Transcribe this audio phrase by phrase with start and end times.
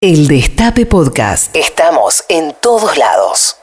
[0.00, 1.56] El Destape Podcast.
[1.56, 3.56] Estamos en todos lados.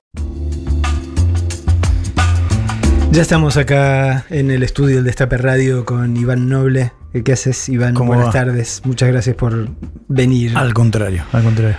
[3.12, 6.92] Ya estamos acá en el estudio del Destape Radio con Iván Noble.
[7.24, 7.94] ¿Qué haces, Iván?
[7.94, 8.32] ¿Cómo Buenas va?
[8.34, 8.82] tardes.
[8.84, 9.70] Muchas gracias por
[10.10, 10.58] venir.
[10.58, 11.78] Al contrario, al contrario.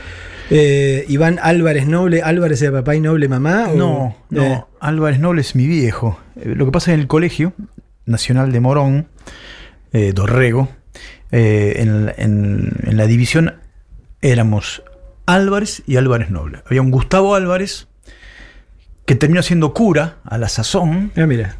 [0.48, 2.22] Eh, Iván Álvarez Noble.
[2.22, 3.66] ¿Álvarez de papá y Noble mamá?
[3.68, 6.18] o- No, no, Eh, Álvarez Noble es mi viejo.
[6.36, 7.52] Eh, Lo que pasa en el Colegio
[8.06, 9.08] Nacional de Morón,
[9.92, 10.70] eh, Dorrego,
[11.30, 13.56] eh, en, en- en la división
[14.30, 14.82] éramos
[15.26, 16.62] Álvarez y Álvarez Noble.
[16.66, 17.88] Había un Gustavo Álvarez
[19.04, 21.56] que terminó siendo cura a la sazón ah, mira.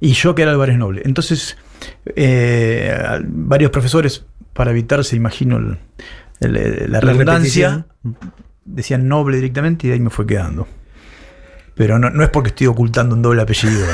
[0.00, 1.02] y yo que era Álvarez Noble.
[1.04, 1.56] Entonces,
[2.16, 5.78] eh, varios profesores, para evitarse, imagino, el-
[6.40, 8.32] el- la redundancia, repetición.
[8.64, 10.66] decían Noble directamente y de ahí me fue quedando.
[11.74, 13.86] Pero no, no es porque estoy ocultando un doble apellido.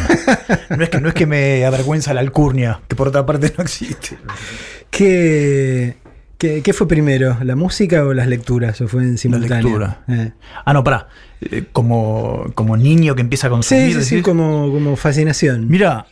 [0.70, 3.52] No, No es, que, no es que me avergüenza la alcurnia, que por otra parte
[3.56, 4.16] no existe.
[4.90, 5.98] ¿Qué,
[6.44, 7.38] qué, qué fue primero?
[7.42, 8.80] ¿La música o las lecturas?
[8.80, 9.78] ¿O fue en simultáneo?
[9.78, 10.04] lectura.
[10.08, 10.32] Eh.
[10.64, 11.08] Ah, no, pará.
[11.40, 13.94] Eh, como, como niño que empieza a consumir.
[13.94, 15.68] Sí, sí, sí, como, como fascinación.
[15.68, 16.06] Mira,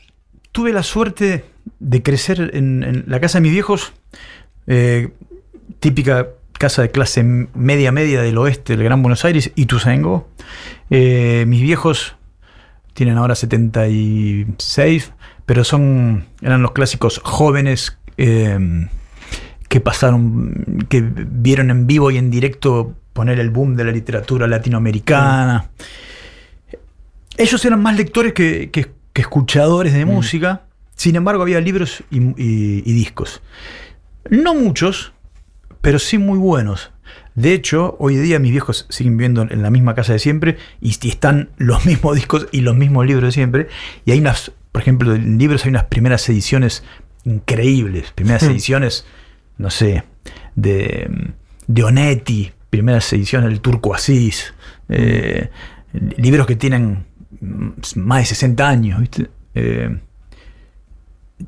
[0.50, 1.44] tuve la suerte
[1.78, 3.92] de crecer en, en la casa de mis viejos,
[4.66, 5.10] eh,
[5.80, 10.28] típica casa de clase media media del oeste del Gran Buenos Aires, Ituzaingó.
[10.90, 12.16] Eh, mis viejos
[12.94, 15.12] tienen ahora 76,
[15.44, 17.98] pero son eran los clásicos jóvenes
[19.72, 24.46] que pasaron, que vieron en vivo y en directo poner el boom de la literatura
[24.46, 25.70] latinoamericana.
[27.38, 30.08] Ellos eran más lectores que, que- que escuchadores de Mm.
[30.10, 30.62] música.
[30.94, 33.40] Sin embargo, había libros y, y- y discos.
[34.28, 35.14] No muchos,
[35.80, 36.90] pero sí muy buenos.
[37.34, 40.94] De hecho, hoy día mis viejos siguen viviendo en la misma casa de siempre y,
[41.00, 43.68] y están los mismos discos y los mismos libros de siempre.
[44.04, 46.84] Y hay unas, por ejemplo, en libros hay unas primeras ediciones
[47.24, 48.12] increíbles.
[48.14, 48.50] Primeras Hmm.
[48.50, 49.06] ediciones,
[49.58, 50.04] no sé,
[50.54, 51.34] de,
[51.66, 54.54] de Onetti, primeras ediciones del Turco Asís.
[54.88, 55.50] eh,
[56.16, 57.04] libros que tienen
[57.40, 59.30] mm, más de 60 años, ¿viste?
[59.54, 60.00] Eh,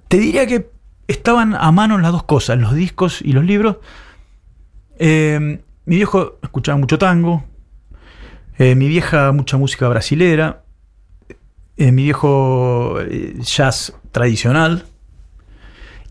[0.09, 0.70] te diría que
[1.09, 3.78] estaban a mano las dos cosas, los discos y los libros.
[4.98, 7.44] Eh, mi viejo escuchaba mucho tango,
[8.59, 10.62] mi vieja mucha música brasilera,
[11.76, 12.98] mi viejo
[13.41, 14.86] jazz tradicional.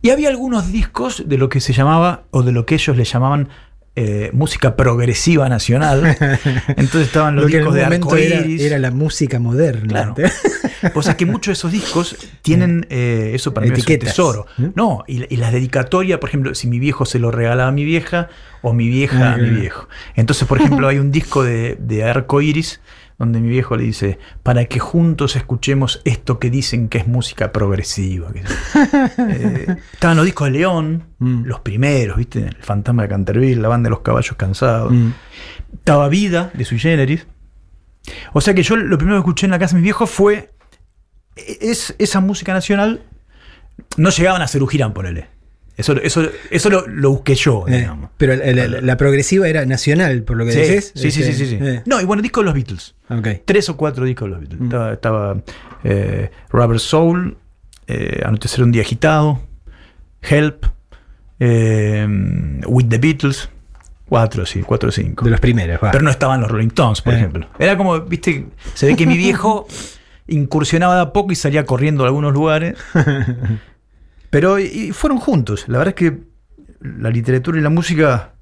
[0.03, 3.05] Y había algunos discos de lo que se llamaba, o de lo que ellos le
[3.05, 3.47] llamaban
[3.95, 6.17] eh, música progresiva nacional.
[6.67, 8.61] Entonces estaban los Lo que en discos un de momento era, arcoíris.
[8.61, 9.87] era la música moderna.
[10.13, 10.15] Claro.
[10.95, 14.09] O sea que muchos de esos discos tienen eh, eso para mí es un Etiquetas,
[14.09, 14.47] tesoro.
[14.59, 14.71] ¿eh?
[14.75, 17.85] No, y, y las dedicatorias, por ejemplo, si mi viejo se lo regalaba a mi
[17.85, 18.27] vieja
[18.61, 19.87] o mi vieja Ah, a mi viejo.
[20.15, 22.81] Entonces, por ejemplo, hay un disco de, de Arco Iris
[23.17, 27.51] donde mi viejo le dice, para que juntos escuchemos esto que dicen que es música
[27.51, 28.29] progresiva.
[29.17, 31.45] Eh, estaban los discos de León, Mm.
[31.45, 32.39] los primeros, ¿viste?
[32.39, 34.91] El Fantasma de Canterville, la banda de los caballos cansados.
[34.91, 35.11] Mm.
[35.73, 37.25] Estaba Vida de Sui Generis.
[38.33, 40.51] O sea que yo lo primero que escuché en la casa de mis viejos fue
[41.35, 43.03] es, esa música nacional.
[43.95, 45.29] No llegaban a ser Girán, ponele.
[45.75, 48.11] Eso, eso, eso lo, lo busqué yo, Eh, digamos.
[48.17, 50.91] pero la, la- la progresiva era nacional, por lo que Sí, decís.
[50.95, 51.57] sí, sí, sí, sí, sí.
[51.59, 52.95] Eh, No, y bueno, discos de los Beatles.
[53.09, 53.27] ok.
[53.45, 54.61] Tres o cuatro discos de los Beatles.
[54.61, 54.65] Mm.
[54.65, 55.37] Estaba, estaba,
[55.83, 57.37] eh, Rubber Soul,
[58.25, 59.41] Anochecer un día agitado,
[60.21, 60.65] Help,
[61.39, 63.49] With the Beatles.
[64.07, 65.25] Cuatro, sí, cuatro o cinco.
[65.25, 65.89] De los primeros, va.
[65.91, 67.47] Pero no estaban los Rolling Stones, por ejemplo.
[67.57, 68.45] Era como, viste,
[68.75, 69.65] se ve que mi viejo
[70.27, 72.75] incursionaba de a poco y salía corriendo a algunos lugares.
[74.33, 75.65] Pero y- fueron juntos.
[75.67, 76.23] La verdad es que
[76.81, 78.33] la literatura y la música,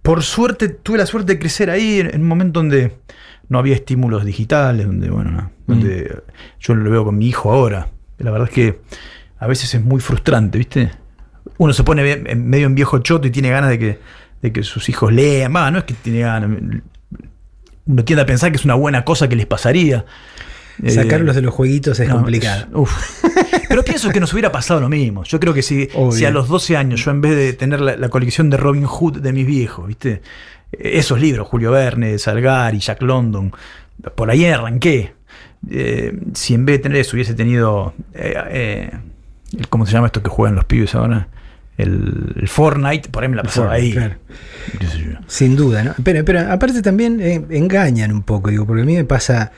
[0.00, 2.96] por suerte, tuve la suerte de crecer ahí en, un momento donde
[3.50, 6.22] no había estímulos digitales, donde, bueno, no, donde
[6.58, 7.88] yo lo veo con mi hijo ahora.
[8.16, 8.80] La verdad es que
[9.38, 10.92] a veces es muy frustrante, ¿viste?
[11.58, 13.98] Uno se pone medio en viejo choto y tiene ganas de que,
[14.40, 15.54] de que sus hijos lean.
[15.54, 16.58] Va, no es que tiene ganas.
[17.84, 20.06] Uno tiende a pensar que es una buena cosa que les pasaría.
[20.82, 22.66] Eh, Sacarlos de los jueguitos es no, complicado.
[22.80, 23.24] uf.
[23.68, 25.24] Pero pienso que nos hubiera pasado lo mismo.
[25.24, 25.88] Yo creo que si,
[26.24, 29.18] a los 12 años yo en vez de tener la, la colección de Robin Hood
[29.18, 30.22] de mis viejos, ¿viste?
[30.72, 33.52] Esos libros, Julio Verne, Salgari, Jack London,
[34.14, 35.12] por ahí arranqué.
[35.70, 38.90] Eh, si en vez de tener eso hubiese tenido, eh, eh,
[39.70, 41.28] ¿cómo se llama esto que juegan los pibes ahora?
[41.76, 43.92] El, el Fortnite, por ahí me la pasaba ahí.
[43.92, 44.16] Claro.
[45.26, 45.94] Sin duda, ¿no?
[46.02, 49.52] Pero, pero aparte también eh, engañan un poco, digo, porque a mí me pasa,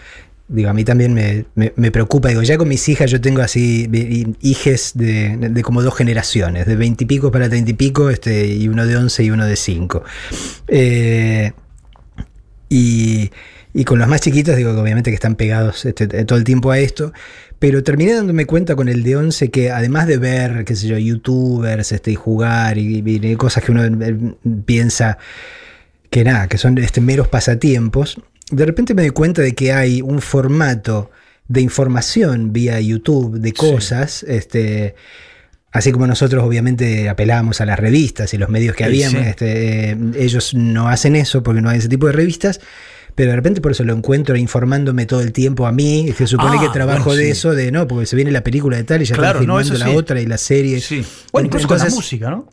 [0.50, 3.88] digo, a mí también me, me- preocupa, digo, ya con mis hijas yo tengo así
[4.41, 8.87] hijes de, de como dos generaciones, de veintipico para treinta y pico, este, y uno
[8.87, 10.02] de once y uno de cinco.
[10.69, 11.52] Eh,
[12.69, 13.31] y
[13.73, 16.79] Y con los más chiquitos, digo obviamente que están pegados este, todo el tiempo a
[16.79, 17.12] esto.
[17.61, 20.99] Pero terminé dándome cuenta con el de 11 que además de ver, qué sé yo,
[20.99, 24.17] youtubers este, y jugar y, y cosas que uno eh,
[24.64, 25.19] piensa
[26.11, 28.20] que nada, que son este, meros pasatiempos,
[28.50, 31.11] de repente me doy cuenta de que hay un formato
[31.49, 34.94] de información vía YouTube de cosas, este,
[35.73, 39.29] así como nosotros obviamente apelábamos a las revistas y los medios que Sí, habíamos, sí.
[39.29, 42.61] este, eh, ellos no hacen eso porque no hay ese tipo de revistas.
[43.17, 46.14] Pero de repente por eso lo encuentro informándome todo el tiempo a mí.
[46.17, 48.76] Se supone Ah, que trabajo bueno, de eso, de no, porque se viene la película
[48.76, 49.96] de tal y ya Claro, están filmando la sí.
[49.96, 50.81] otra y la serie.
[50.81, 51.05] Sí.
[51.32, 52.49] Bueno, incluso con la música, ¿no?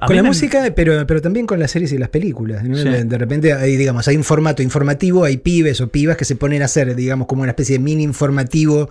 [0.00, 2.64] A con la me- música, pero, pero también con las series y las películas.
[2.64, 2.76] ¿no?
[2.76, 2.84] Sí.
[2.88, 6.62] De, repente hay, digamos, hay un formato informativo, hay pibes o pibas que se ponen
[6.62, 8.88] a hacer, digamos, como una especie de mini informativo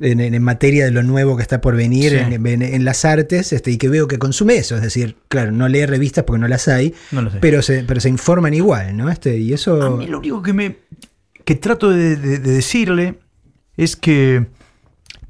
[0.00, 2.16] en, en- en materia de lo nuevo que está por venir Sí.
[2.18, 4.76] en, las artes, este, y que veo que consume eso.
[4.76, 8.08] Es decir, claro, no lee revistas porque no las hay, No pero se, pero se
[8.08, 9.10] informan igual, ¿no?
[9.10, 9.96] Este, y A eso.
[9.96, 10.76] mí lo único que me
[11.44, 13.18] que trato de, de- de decirle
[13.76, 14.46] es que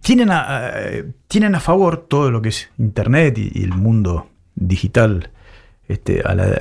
[0.03, 0.73] tienen a, a-
[1.29, 4.29] tienen a favor todo lo que es internet y, y el mundo
[4.59, 5.31] digital
[5.89, 6.59] este, a la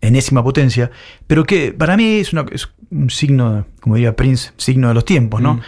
[0.00, 0.90] enésima potencia,
[1.26, 5.04] pero que para mí es, una- es un signo, como diría Prince, signo de los
[5.04, 5.54] tiempos, ¿no?
[5.54, 5.60] Mm.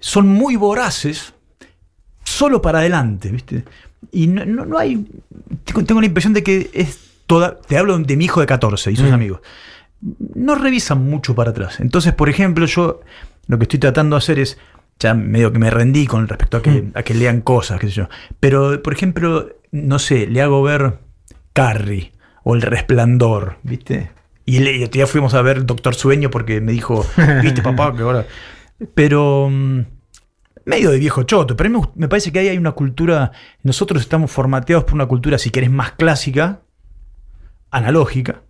[0.00, 1.32] Son muy voraces
[2.24, 3.64] solo para adelante, ¿viste?
[4.10, 5.06] Y no, no- no hay.
[5.64, 7.58] Tengo, tengo la impresión de que es toda.
[7.60, 9.14] Te hablo de mi hijo de 14 y sus Mm.
[9.14, 9.40] amigos.
[10.34, 11.78] No revisan mucho para atrás.
[11.80, 13.00] Entonces, por ejemplo, yo
[13.46, 14.58] lo que estoy tratando de hacer es.
[14.98, 16.90] Ya medio que me rendí con respecto a que, Mm.
[16.94, 18.08] a que lean cosas, qué sé yo.
[18.38, 20.98] Pero, por ejemplo, no sé, le hago ver
[21.52, 22.12] Carrie
[22.44, 24.10] o El Resplandor, ¿viste?
[24.44, 27.06] Y el, otro día fuimos a ver Doctor Sueño porque me dijo,
[27.42, 27.94] ¿viste, papá?
[27.94, 28.26] Que ahora.
[28.94, 29.48] Pero.
[29.50, 29.80] mm,
[30.64, 33.32] medio de viejo choto, pero a mí me, parece que ahí hay una cultura,
[33.64, 36.60] nosotros estamos formateados por una cultura, si querés, más clásica,
[37.70, 38.42] analógica,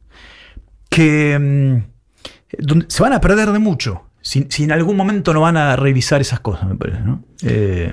[0.90, 5.40] que mm, donde se van a perder de mucho, si, si en algún momento no
[5.40, 7.24] van a revisar esas cosas, me parece, ¿no?
[7.44, 7.92] Eh,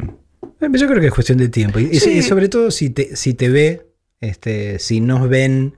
[0.61, 1.79] Eh, Yo creo que es cuestión de tiempo.
[1.79, 2.11] Y, y Sí.
[2.17, 3.87] y sobre todo si te, si te ve,
[4.21, 5.75] este, si nos ven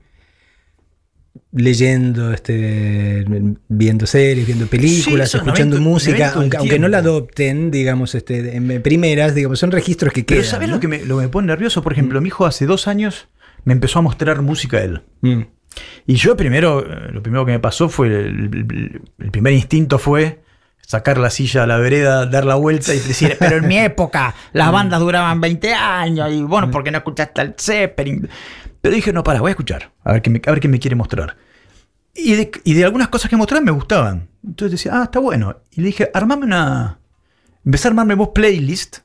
[1.52, 3.24] leyendo, este,
[3.68, 8.82] viendo series, viendo películas, Sí, escuchando música, aunque, aunque no la adopten, digamos, este, en
[8.82, 10.50] primeras, digamos, son registros que pero quedan.
[10.50, 10.76] ¿sabés ¿no?
[10.76, 11.82] lo, que me, lo que me pone nervioso?
[11.82, 13.28] Por ejemplo, mi hijo hace dos años
[13.64, 15.02] me empezó a mostrar música a él.
[15.20, 15.42] Mm.
[16.06, 19.98] Y yo primero, eh, lo primero que me pasó fue, el, el- el primer instinto
[19.98, 20.41] fue
[20.92, 24.34] sacar la silla a la vereda, dar la vuelta y decir, pero en mi época
[24.52, 28.28] las bandas duraban 20 años y bueno, ¿por qué no escuchaste al Zeppelin?
[28.82, 30.78] Pero dije, no, para, voy a escuchar, a ver qué me, a ver qué me
[30.78, 31.38] quiere mostrar.
[32.14, 34.28] Y de, y de algunas cosas que mostraba me gustaban.
[34.44, 35.56] Entonces decía, ah, está bueno.
[35.70, 36.98] Y le dije, armame una...
[37.64, 38.98] Empecé a armarme vos playlist,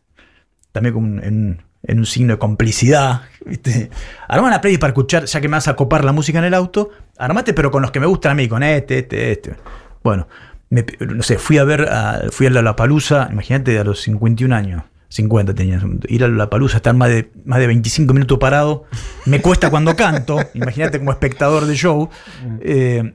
[0.74, 3.22] también con en, en un signo de complicidad.
[3.45, 3.89] ¿viste?
[4.28, 6.54] Armame una playlist para escuchar, ya que me vas a copar la música en el
[6.54, 6.89] auto.
[7.18, 9.56] Armate, pero con los que me gustan a mí, con este, este, este.
[10.04, 10.28] Bueno,
[10.69, 11.90] no sé, fui a ver,
[12.31, 14.84] fui a la Palusa, imagínate, a los 51 años.
[15.10, 15.81] 50 tenía.
[16.10, 18.86] Ir a la Palusa, estar más de, más de 25 minutos parado,
[19.25, 20.38] me cuesta cuando canto.
[20.54, 22.10] Imagínate como espectador de show.
[22.62, 23.14] Eh,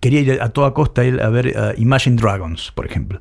[0.00, 3.20] quería ir a toda costa a ver Imagine Dragons, por ejemplo.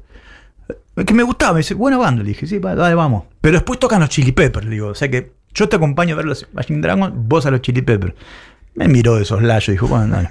[1.06, 3.25] Que me gustaba, me dice, buena banda, le dije, sí, dale, vamos.
[3.39, 6.25] Pero después tocan los Chili Peppers, digo, o sea que yo te acompaño a ver
[6.25, 8.13] los Imagine Dragons, vos a los Chili Peppers.
[8.75, 10.30] Me miró de esos layos dijo, bueno, dale.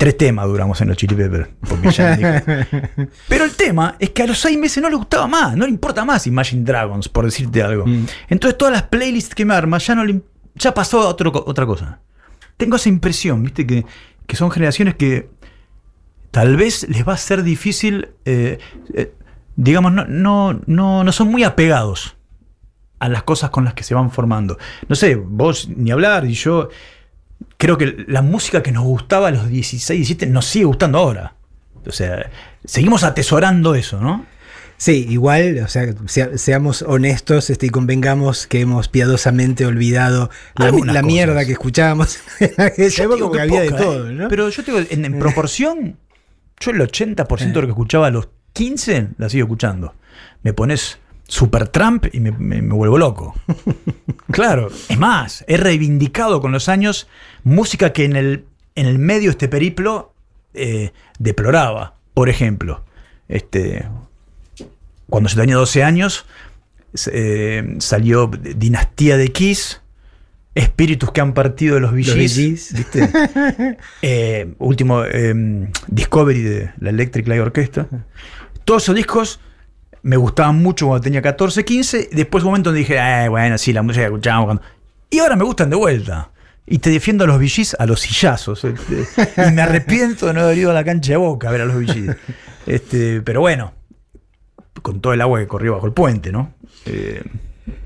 [0.00, 1.50] Tres temas duramos en los Chili Peppers.
[1.68, 2.88] porque ya dije.
[3.28, 5.70] Pero el tema es que a los seis meses no le gustaba más, no le
[5.70, 7.84] importa más Imagine Dragons, por decirte algo.
[7.86, 8.06] Mm.
[8.30, 10.22] Entonces todas las playlists que me arma ya no le
[10.54, 12.00] ya pasó a otro otra cosa.
[12.56, 13.84] Tengo esa impresión, viste, que,
[14.26, 15.28] que son generaciones que
[16.30, 18.58] tal vez les va a ser difícil, eh,
[18.94, 19.12] eh,
[19.56, 22.16] digamos, no, no, no, no son muy apegados
[23.00, 24.56] a las cosas con las que se van formando.
[24.88, 26.70] No sé, vos ni hablar, y yo
[27.56, 31.34] creo que la música que nos gustaba a los 16, 17 nos sigue gustando ahora.
[31.86, 32.30] O sea,
[32.64, 34.26] seguimos atesorando eso, ¿no?
[34.76, 41.02] Sí, igual, o sea, sea- seamos honestos este, y convengamos que hemos piadosamente olvidado la,
[41.02, 44.12] mierda que escuchábamos en aquella época, que había de poca, todo, ¿eh?
[44.14, 44.28] ¿no?
[44.28, 45.98] Pero yo te digo, en, en proporción,
[46.60, 49.94] yo el 80% de lo que escuchaba a los 15 la sigo escuchando.
[50.42, 50.98] Me pones
[51.30, 53.34] Super Trump y me, me- me vuelvo loco.
[54.32, 57.06] claro, es más, he reivindicado con los años
[57.44, 58.44] música que en el,
[58.74, 60.12] en el medio de este periplo
[60.54, 61.94] eh, deploraba.
[62.14, 62.84] Por ejemplo,
[63.28, 63.86] este,
[65.08, 66.26] cuando yo tenía 12 años,
[67.12, 69.80] eh, salió Dinastía de Kiss,
[70.56, 72.74] Espíritus que han partido de los VGs.
[74.02, 77.86] Eh, último eh, Discovery de la Electric Light Orchestra.
[78.64, 79.38] Todos esos discos
[80.02, 82.10] me gustaban mucho cuando tenía 14, 15.
[82.12, 84.62] Después un momento donde dije, eh, bueno, sí, la música que escuchábamos cuando...
[85.10, 86.30] Y ahora me gustan de vuelta.
[86.66, 88.64] y te defiendo a los VGs a los sillazos.
[88.64, 89.04] este,
[89.48, 91.64] y me arrepiento de no haber ido a la cancha de boca a ver a
[91.64, 92.16] los VGs.
[92.66, 93.72] Este, pero bueno,
[94.82, 96.54] con todo el agua que corrió bajo el puente, ¿no?
[96.86, 97.22] Eh,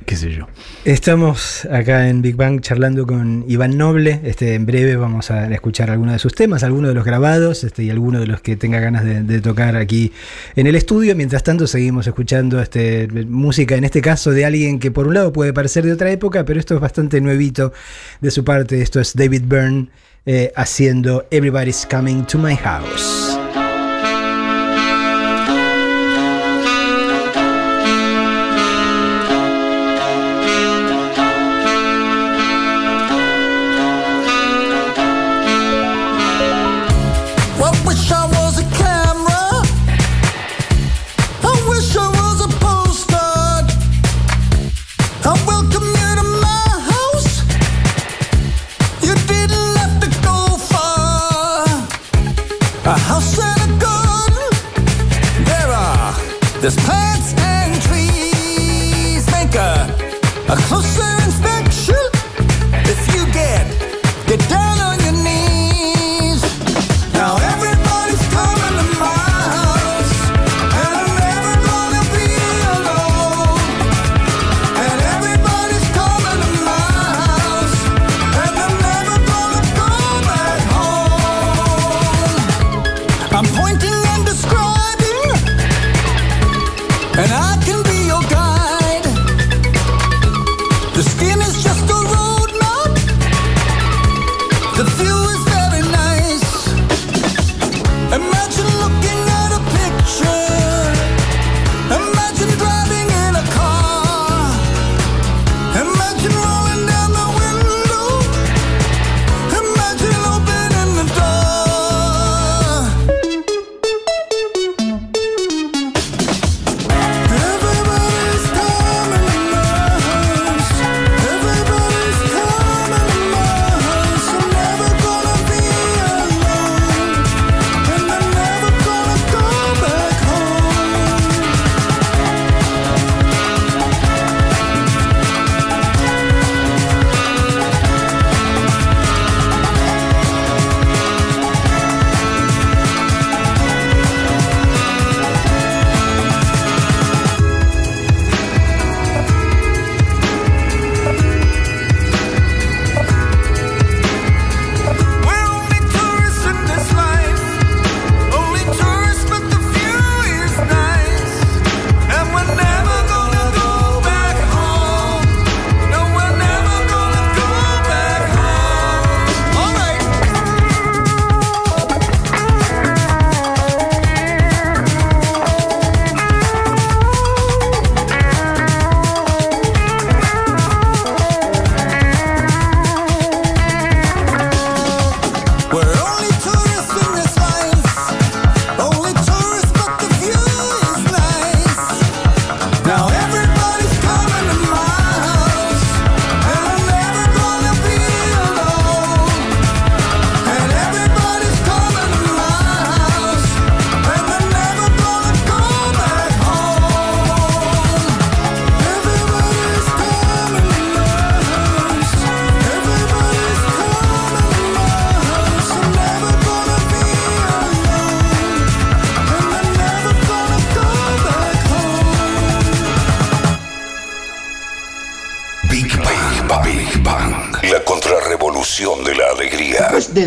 [0.07, 0.47] qué sé yo.
[0.85, 4.21] Estamos acá en Big Bang charlando con Iván Noble.
[4.25, 7.85] Este, en breve vamos a escuchar algunos de sus temas, algunos de los grabados este,
[7.85, 10.13] y algunos de los que tenga ganas de, tocar aquí
[10.57, 11.15] en el estudio.
[11.17, 15.33] Mientras tanto, seguimos escuchando este, música, en este caso de alguien que por un lado
[15.33, 17.73] puede parecer de otra época, pero esto es bastante nuevito
[18.21, 18.83] de su parte.
[18.83, 19.89] Esto es David Byrne
[20.27, 23.44] eh, haciendo Everybody's Coming to My House.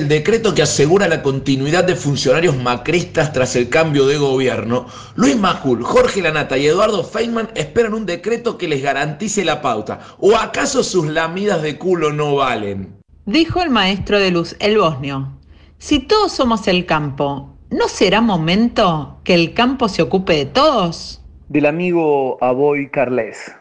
[0.08, 5.84] Decreto que asegura la continuidad de funcionarios macristas tras el cambio de gobierno, Luis Majul,
[5.84, 10.00] Jorge Lanata y Eduardo Feynman esperan un decreto que les garantice la pauta.
[10.20, 12.98] ¿O acaso sus lamidas de culo no valen?
[13.26, 15.38] Dijo el maestro de luz, el bosnio,
[15.78, 21.22] si todos somos el campo, ¿no será momento que el campo se ocupe de todos?
[21.50, 23.56] del amigo Aboy Carles.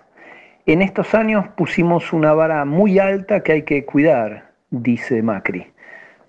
[0.66, 5.66] En estos años pusimos una vara muy alta que hay que cuidar, dice Macri.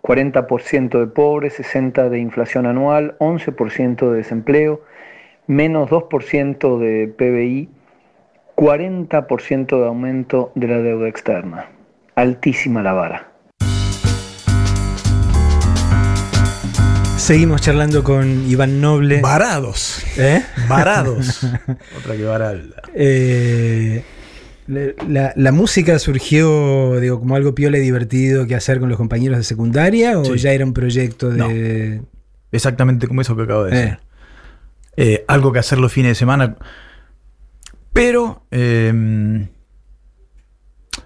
[0.01, 4.81] 40% de pobres, 60% de inflación anual, 11% de desempleo,
[5.47, 7.69] menos 2% de PBI,
[8.55, 11.67] 40% de aumento de la deuda externa.
[12.15, 13.31] Altísima la vara.
[17.17, 19.19] Seguimos charlando con Iván Noble.
[19.21, 20.01] Varados.
[20.17, 20.41] ¿Eh?
[20.69, 21.43] Varados.
[21.97, 22.81] Otra que varalda.
[22.93, 24.01] Eh,
[24.67, 29.37] La, la- música surgió, digo, como algo piola y divertido que hacer con los compañeros
[29.37, 30.37] de secundaria o Sí.
[30.37, 32.01] ya era un proyecto de.
[32.51, 33.93] Exactamente como eso que acabo de decir.
[33.93, 33.97] Eh.
[34.97, 36.57] Eh, algo que hacer los fines de semana.
[37.93, 39.47] Pero eh,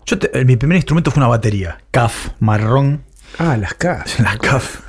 [0.06, 3.04] yo te- eh, mi primer instrumento fue una batería, CAF, marrón.
[3.38, 4.20] Ah, las casas.
[4.20, 4.82] La CAF.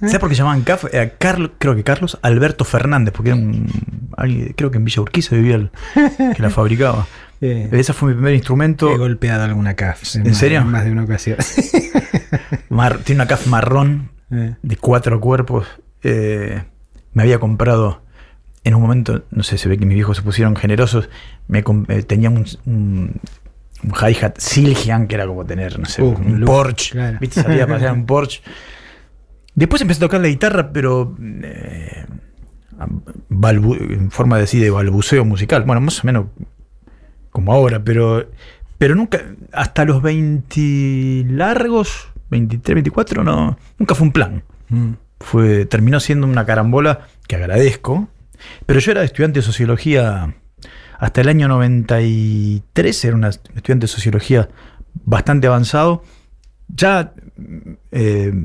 [0.00, 0.86] ¿Sabes por qué llamaban CAF?
[0.92, 3.66] Era Carlos, creo que Carlos Alberto Fernández, porque era un,
[4.16, 5.70] alguien- creo que en Villa Urquiza vivía el
[6.34, 7.06] que la fabricaba.
[7.44, 8.90] Eh, Ese fue mi primer instrumento.
[8.94, 10.14] he golpeado alguna CAF.
[10.16, 10.60] ¿En más- serio?
[10.60, 11.36] en más de una ocasión.
[12.70, 15.66] Mar- tiene una CAF marrón Eh, de cuatro cuerpos.
[16.02, 16.62] Eh,
[17.12, 18.02] me había comprado
[18.64, 21.10] en un momento, no sé, se ve que mis viejos se pusieron generosos.
[21.48, 21.58] Me
[21.88, 23.20] eh, tenía un, un,
[23.82, 26.92] un hi-hat Silgian, que era como tener, no sé, Uh, un Porsche.
[26.92, 27.18] claro.
[27.20, 27.42] ¿Viste?
[27.42, 28.40] Salía a pasear un Porsche.
[29.54, 32.06] Después empecé a tocar la guitarra, pero eh,
[32.78, 35.64] en forma de, así, de balbuceo musical.
[35.64, 36.26] Bueno, más o menos
[37.32, 38.28] como ahora, pero,
[38.78, 39.20] pero nunca,
[39.52, 44.42] hasta los 20 largos, 23, 24, no, nunca fue un plan.
[44.68, 44.90] mm.
[45.18, 48.08] Fue, terminó siendo una carambola que agradezco,
[48.66, 50.34] pero yo era estudiante de sociología
[50.98, 54.48] hasta el año 93, era un estudiante de sociología
[55.04, 56.02] bastante avanzado,
[56.68, 57.12] ya
[57.92, 58.44] eh,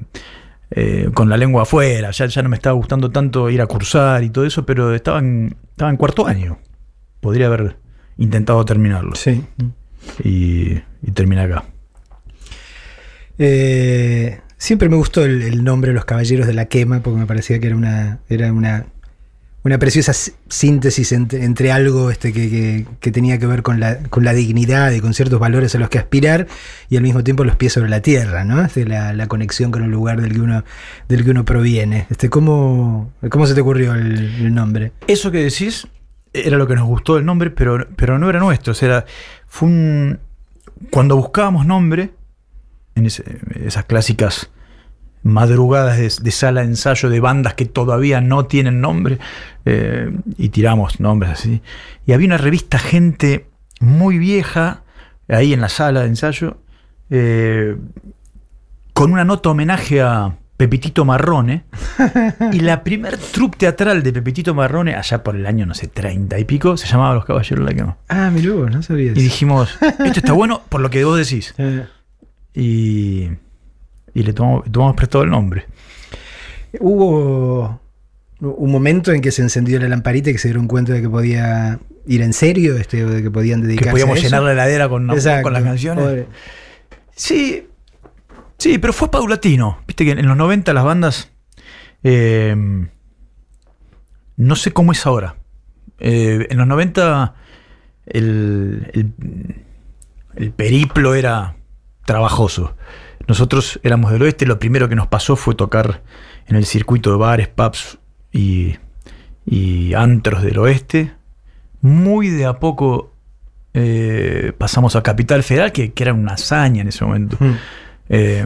[0.72, 4.24] eh, con la lengua afuera, ya, ya no me estaba gustando tanto ir a cursar
[4.24, 6.60] y todo eso, pero estaba en, estaba en cuarto año.
[7.22, 7.78] Podría haber
[8.18, 9.16] intentado terminarlo.
[9.16, 9.44] Sí.
[10.24, 11.64] Y, y terminé acá.
[13.38, 17.60] Eh, siempre me gustó el, el nombre Los Caballeros de la Quema, porque me parecía
[17.60, 18.88] que era una, era una,
[19.64, 20.14] una preciosa
[20.48, 24.34] síntesis entre, entre algo este, que, que- que tenía que ver con la, con la
[24.34, 26.48] dignidad y con ciertos valores a los que aspirar,
[26.90, 28.64] y al mismo tiempo los pies sobre la tierra, ¿no?
[28.64, 30.64] Este, la, la conexión con el lugar del que uno,
[31.10, 32.08] del que uno proviene.
[32.10, 34.94] Este, ¿cómo, ¿Cómo se te ocurrió el, el nombre?
[35.08, 35.86] Eso que decís
[36.34, 38.72] era lo que nos gustó del nombre, pero, pero no era nuestro.
[38.72, 39.06] O sea,
[39.48, 40.20] fue un.
[40.92, 42.12] Cuando buscábamos nombre,
[42.96, 44.52] en esas clásicas
[45.24, 49.20] madrugadas de, de sala de ensayo de bandas que todavía no tienen nombre,
[49.66, 51.62] eh, y tiramos nombres así.
[52.06, 53.48] Y había una revista Gente
[53.80, 54.84] muy vieja,
[55.28, 56.58] ahí en la sala de ensayo,
[57.10, 57.76] eh,
[58.94, 61.64] con una nota homenaje a Pepitito Marrone.
[62.52, 66.38] y la primer troupe teatral de Pepitito Marrone, allá por el año, no sé, 30
[66.40, 67.98] y pico, se llamaba Los Caballeros de la Quema.
[68.10, 69.22] Ah, mirá vos, no sabía Y eso.
[69.22, 71.54] dijimos, esto está bueno por lo que vos decís.
[71.60, 71.86] Eh,
[72.56, 73.30] Y,
[74.16, 75.66] y le tomamos, tomamos prestado el nombre.
[76.80, 77.80] Hubo
[78.40, 81.10] un momento en que se encendió la lamparita y que se dieron cuenta de que
[81.10, 84.28] podía ir en serio, este, de que podían dedicarse Que podíamos a eso.
[84.28, 86.04] llenar la heladera con, con las canciones.
[86.04, 86.26] Pobre.
[87.16, 87.68] Sí,
[88.58, 89.82] sí, pero fue paulatino.
[89.88, 91.32] Viste que en los 90 las bandas.
[92.04, 92.56] eh,
[94.38, 95.36] no sé cómo es ahora.
[96.00, 97.34] Eh, en los 90
[98.06, 99.14] el,
[100.36, 101.56] el, periplo era
[102.06, 102.76] trabajoso.
[103.28, 106.04] Nosotros éramos del oeste, lo primero que nos pasó fue tocar
[106.46, 107.98] en el circuito de bares, pubs
[108.32, 108.76] y,
[109.46, 111.14] y antros del oeste.
[111.82, 113.14] Muy de a poco
[113.74, 117.38] eh, pasamos a Capital Federal, que, que era una hazaña en ese momento.
[117.40, 117.56] Mm.
[118.10, 118.46] Eh,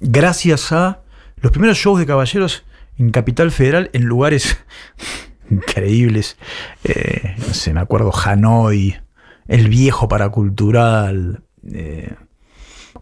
[0.00, 1.00] gracias a
[1.36, 2.64] los primeros shows de caballeros
[2.98, 4.56] en Capital Federal en lugares
[5.50, 6.36] increíbles.
[6.84, 8.96] Eh, no sé, me acuerdo Hanoi,
[9.48, 11.42] el viejo paracultural.
[11.72, 12.14] eh,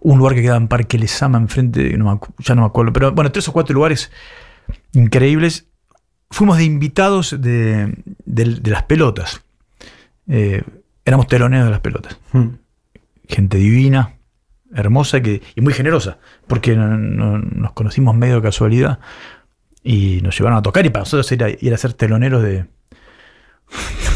[0.02, 2.92] un lugar que queda en Parque Lesama enfrente, no me acu- ya no me acuerdo,
[2.92, 4.10] pero bueno, tres o cuatro lugares
[4.94, 5.66] increíbles.
[6.30, 7.92] Fuimos de invitados de,
[8.64, 9.42] las pelotas.
[10.28, 10.62] Eh,
[11.04, 12.46] éramos teloneros de las pelotas Mm.
[13.28, 14.14] gente divina,
[14.74, 18.98] hermosa que, y muy generosa, porque no- no- nos conocimos medio de casualidad
[19.82, 22.66] y nos llevaron a tocar y para nosotros era ir a ser teloneros de,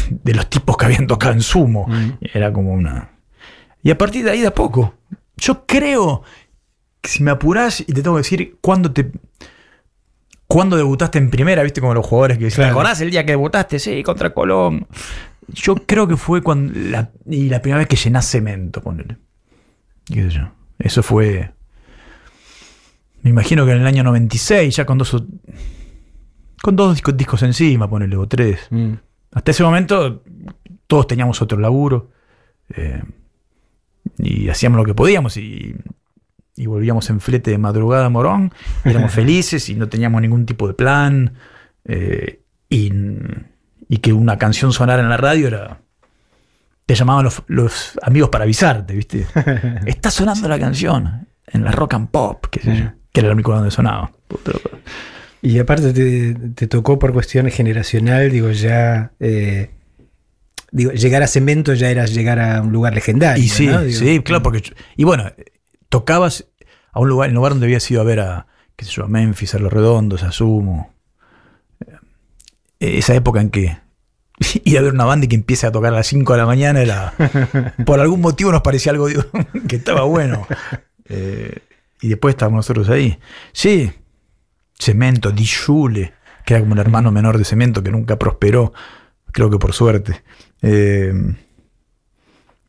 [0.09, 1.87] de los tipos que habían tocado en sumo.
[1.87, 2.11] Mm.
[2.33, 3.09] Era como una...
[3.83, 4.95] Y a partir de ahí de a poco,
[5.37, 6.23] yo creo
[7.01, 9.11] que si me apurás y te tengo que decir cuándo te...
[10.47, 11.63] ¿Cuándo debutaste en primera?
[11.63, 12.69] ¿Viste como los jugadores que dicen, Claro.
[12.75, 13.79] ¿te acordás el día que debutaste?
[13.79, 14.87] Sí, contra Colón.
[15.47, 19.17] Yo creo que fue cuando la, y la primera vez que llenás cemento, ponele.
[20.05, 20.51] ¿Qué sé yo?
[20.79, 21.51] Eso fue.
[23.21, 25.15] Me imagino que en el año 96, ya con dos.
[26.61, 28.67] Con dos discos, discos encima, ponele, o tres.
[28.69, 28.93] Mm.
[29.33, 30.23] Hasta ese momento,
[30.87, 32.11] todos teníamos otro laburo.
[32.69, 33.01] eh,
[34.17, 35.37] y hacíamos lo que podíamos.
[35.37, 35.75] Y,
[36.55, 38.53] y volvíamos en flete de madrugada a Morón.
[38.85, 41.33] éramos felices y no teníamos ningún tipo de plan.
[41.85, 42.91] eh, y,
[43.89, 45.81] y que una canción sonara en la radio era.
[46.85, 49.25] Te llamaban los, los amigos para avisarte, ¿viste?
[49.85, 53.33] Está sonando la canción en la rock and pop, qué sé yo, que era el
[53.33, 54.11] único donde sonaba.
[55.41, 59.71] Y aparte te, te tocó por cuestión generacional, digo, ya eh,
[60.71, 63.43] digo, llegar a Cemento ya era llegar a un lugar legendario.
[63.43, 63.81] Y sí, ¿no?
[63.83, 64.61] Digo, sí, claro, porque.
[64.61, 65.31] yo- Y bueno,
[65.89, 66.45] tocabas
[66.91, 69.05] a un lugar, en el lugar donde habías ido a ver a, qué sé yo,
[69.05, 70.93] a Memphis, a Los Redondos, a Sumo.
[72.79, 73.77] Eh, Esa época en que
[74.63, 76.45] ir a ver una banda y que empiece a tocar a las 5 de la
[76.45, 77.13] mañana era.
[77.85, 79.23] por algún motivo nos parecía algo digo,
[79.67, 80.47] que estaba bueno.
[81.07, 81.59] Eh,
[82.01, 83.17] y después estábamos nosotros ahí.
[83.51, 83.91] Sí,
[84.77, 86.13] Cemento, Di Jule,
[86.45, 88.73] que era como el hermano menor de Cemento que nunca prosperó,
[89.31, 90.23] creo que por suerte.
[90.61, 91.13] Eh,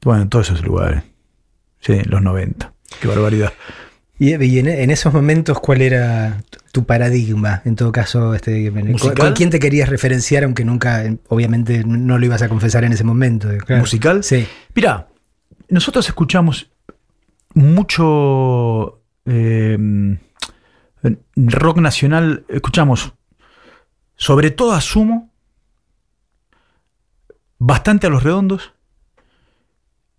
[0.02, 1.02] bueno, en todos esos lugares.
[1.80, 2.72] Sí, los 90.
[3.00, 3.52] Qué barbaridad.
[4.18, 7.62] Y, y en, en esos momentos, ¿cuál era tu- paradigma?
[7.64, 12.18] En todo caso, este, ¿con, con quién te querías referenciar, aunque nunca, eh, obviamente, no
[12.18, 13.50] lo ibas a confesar en ese momento?
[13.50, 13.80] eh, claro.
[13.80, 14.22] ¿Musical?
[14.24, 14.46] Sí.
[14.74, 15.08] Mira,
[15.68, 16.70] nosotros escuchamos
[17.54, 19.78] mucho eh,
[21.36, 23.12] rock nacional, escuchamos
[24.16, 25.30] sobre todo a Sumo,
[27.58, 28.72] bastante a Los Redondos,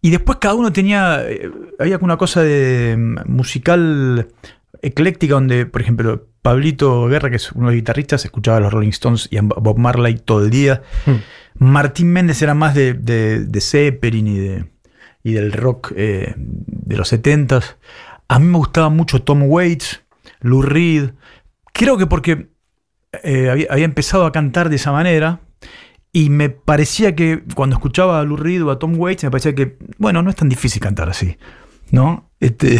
[0.01, 4.27] y después cada uno tenía, eh, había una cosa de mm, musical
[4.81, 8.71] ecléctica donde, por ejemplo, Pablito Guerra, que es uno de los guitarristas, escuchaba a los
[8.71, 10.83] Rolling Stones y a Bob Marley todo el día.
[11.55, 14.65] Martín Méndez era más de, de, de Zeppelin y, de,
[15.23, 17.75] y del rock eh, de los 70s.
[18.27, 20.03] A mí me gustaba mucho Tom Waits,
[20.39, 21.11] Lou Reed.
[21.73, 22.49] Creo que porque
[23.23, 25.41] eh, había, había empezado a cantar de esa manera
[26.13, 29.53] y me parecía que cuando escuchaba a Lou Reed o a Tom Waits, me parecía
[29.55, 31.37] que, bueno, no es tan difícil cantar así.
[31.89, 32.29] ¿No?
[32.41, 32.79] Este,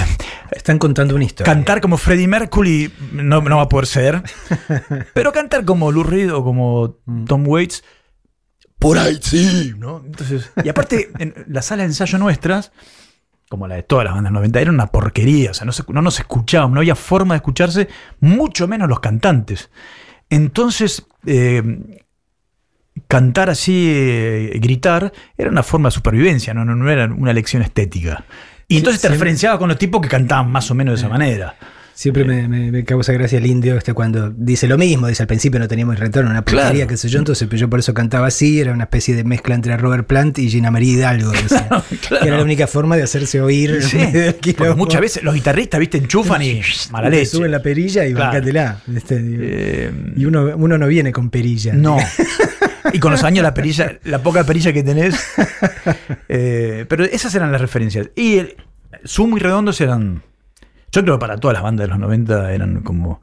[0.52, 1.54] Están contando una historia.
[1.54, 4.22] cantar como Freddie Mercury no, no va a poder ser.
[5.13, 7.84] pero cantar como Lou Reed o como Tom Waits,
[8.80, 10.04] por ahí sí, ¿no?
[10.06, 12.72] Entonces, y aparte, en la sala de ensayo nuestras,
[13.50, 15.52] como la de todas las bandas 90, era una porquería.
[15.52, 17.88] O sea, no, se- no nos escuchábamos, no había forma de escucharse,
[18.20, 19.72] mucho menos los cantantes.
[20.30, 21.63] Entonces, eh,
[23.08, 27.62] cantar así, eh, gritar, era una forma de supervivencia, no, no, no era una lección
[27.62, 28.24] estética.
[28.68, 31.56] Y entonces te referenciaba con los tipos que cantaban más o menos de esa manera.
[31.94, 35.28] Siempre me, me- me causa gracia el indio este cuando dice lo mismo, dice al
[35.28, 36.88] principio no teníamos retorno, una porquería, Claro.
[36.90, 39.76] qué sé yo, entonces yo por eso cantaba así, era una especie de mezcla entre
[39.78, 41.68] Robert Plant y Gina María Hidalgo, decía.
[41.68, 41.84] claro.
[42.22, 43.82] que era la única forma de hacerse oír.
[43.82, 43.98] Sí,
[44.76, 47.26] muchas veces los guitarristas, viste, enchufan y mala leche.
[47.32, 48.32] suben la perilla y Claro.
[48.32, 48.78] bancátela.
[48.96, 49.16] este.
[49.20, 51.74] Eh, y uno, uno no viene con perilla.
[51.74, 51.98] No.
[52.93, 55.15] Y con los años la perilla, la poca perilla que tenés.
[56.30, 58.10] eh, pero esas eran las referencias.
[58.15, 58.56] Y el,
[59.04, 60.23] Sumo y Redondos eran.
[60.91, 63.21] Yo creo que para todas las bandas de los 90 eran como.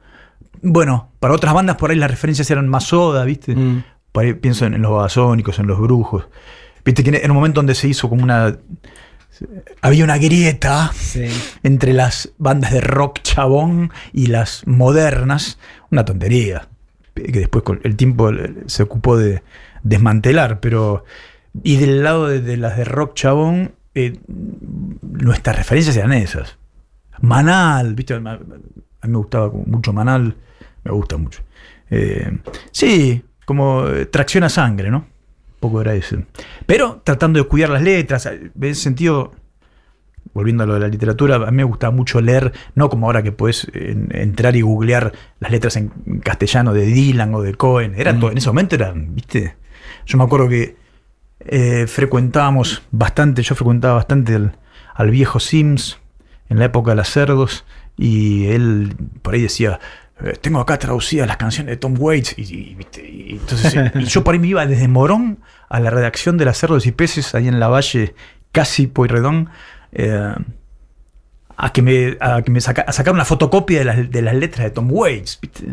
[0.61, 3.55] Bueno, para otras bandas por ahí las referencias eran más soda, ¿viste?
[3.55, 3.83] Mm.
[4.11, 6.27] Por ahí pienso en, en los babasónicos, en los brujos.
[6.83, 8.57] Viste que en un momento donde se hizo como una.
[9.81, 11.27] Había una grieta Sí.
[11.63, 15.59] entre las bandas de rock chabón y las modernas,
[15.91, 16.69] una tontería,
[17.15, 18.29] que después con el tiempo
[18.67, 19.41] se ocupó de
[19.83, 21.03] desmantelar, pero...
[21.63, 24.19] Y del lado de, las de rock chabón, eh,
[25.01, 26.57] nuestras referencias eran esas.
[27.21, 28.13] Manal, ¿viste?
[28.13, 28.27] A mí
[29.07, 30.35] me gustaba mucho Manal,
[30.83, 31.43] me gusta mucho.
[31.89, 32.39] Eh,
[32.71, 34.97] sí, como eh, tracción a sangre, ¿no?
[34.97, 36.17] Un poco era eso.
[36.65, 39.31] Pero tratando de cuidar las letras, en ese sentido,
[40.33, 43.23] volviendo a lo de la literatura, a mí me gustaba mucho leer, no como ahora
[43.23, 45.89] que puedes en- entrar y googlear las letras en
[46.23, 47.93] castellano de Dylan o de Cohen.
[47.95, 49.55] Era todo, en ese momento eran, ¿viste?
[50.05, 50.75] Yo me acuerdo que
[51.39, 54.57] eh, frecuentábamos bastante, yo frecuentaba bastante al,
[54.93, 55.99] al viejo Sims
[56.49, 57.65] en la época de las cerdos
[57.97, 59.79] y él por ahí decía,
[60.23, 63.07] eh, tengo acá traducidas las canciones de Tom Waits y, y, ¿viste?
[63.07, 66.45] y entonces eh, y yo por ahí me iba desde Morón a la redacción de
[66.45, 68.15] las cerdos y peces ahí en la valle
[68.51, 69.49] casi Pueyrredón
[69.95, 70.33] eh,
[71.57, 74.35] a que me, a que me saca- a sacar una fotocopia de las, de las
[74.35, 75.63] letras de Tom Waits ¿viste?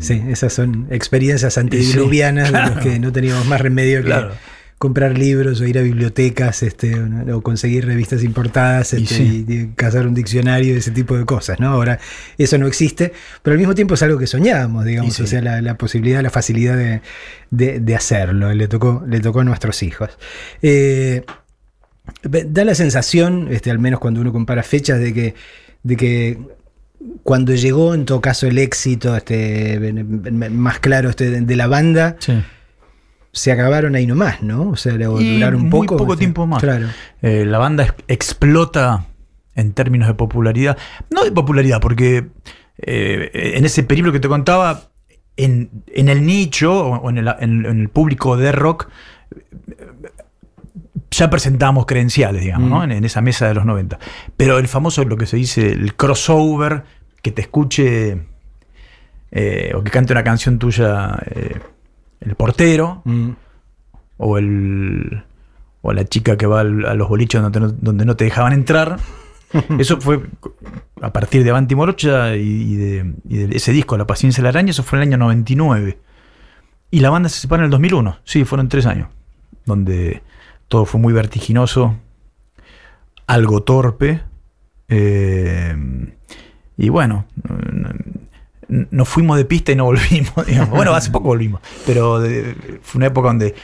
[0.00, 4.30] Sí, esas son experiencias antediluvianas Sí, de los que no teníamos más remedio que Claro.
[4.78, 6.94] comprar libros o ir a bibliotecas este,
[7.32, 9.44] o, conseguir revistas importadas Y este, sí.
[9.48, 11.60] y, y cazar un diccionario y ese tipo de cosas.
[11.60, 11.68] ¿no?
[11.68, 11.98] Ahora
[12.38, 13.12] eso no existe,
[13.42, 15.22] pero al mismo tiempo es algo que soñábamos, digamos, sí.
[15.22, 17.00] o sea, la, la posibilidad, la facilidad de,
[17.50, 18.52] de- de hacerlo.
[18.54, 20.10] Le tocó, le tocó a nuestros hijos.
[20.62, 21.24] Eh,
[22.22, 25.34] da la sensación, este, al menos cuando uno compara fechas, de que,
[25.82, 26.38] de que
[27.22, 29.78] cuando llegó en todo caso el éxito este,
[30.50, 32.32] más claro este, de, la banda, Sí.
[33.32, 34.70] se acabaron ahí nomás, ¿no?
[34.70, 35.96] O sea, duraron un muy poco.
[35.98, 36.62] poco este, tiempo más.
[36.62, 36.86] Claro.
[37.22, 39.06] Eh, la banda ex- explota
[39.54, 40.76] en términos de popularidad.
[41.10, 42.26] No de popularidad, porque
[42.78, 44.90] eh, en ese periplo que te contaba,
[45.36, 48.88] en, en el nicho o en el, en- en el público de rock,
[51.10, 52.78] ya presentábamos credenciales, digamos, ¿no?
[52.80, 52.82] Mm.
[52.84, 53.98] en, en esa mesa de los 90.
[54.36, 56.84] Pero el famoso, lo que se dice, el crossover,
[57.22, 58.18] que te escuche
[59.30, 61.60] eh, o que cante una canción tuya eh,
[62.20, 63.30] el portero, Mm.
[64.18, 65.22] o el
[65.82, 68.52] o la chica que va al- a los bolichos donde no, donde no te dejaban
[68.52, 68.98] entrar.
[69.78, 70.20] Eso fue
[71.00, 72.40] a partir de Avanti Morocha y,
[72.72, 75.08] y de, y de ese disco, La Paciencia de la Araña, eso fue en el
[75.10, 75.98] año 99.
[76.90, 78.18] Y la banda se separa en el 2001.
[78.24, 79.08] Sí, fueron tres años.
[79.64, 80.22] Donde
[80.68, 81.96] todo fue muy vertiginoso,
[83.26, 84.22] algo torpe.
[84.88, 85.74] eh,
[86.78, 87.24] y bueno,
[88.68, 90.32] nos fuimos de pista y no volvimos.
[90.70, 91.60] Bueno, hace poco volvimos.
[91.86, 93.54] Pero de- fue una época donde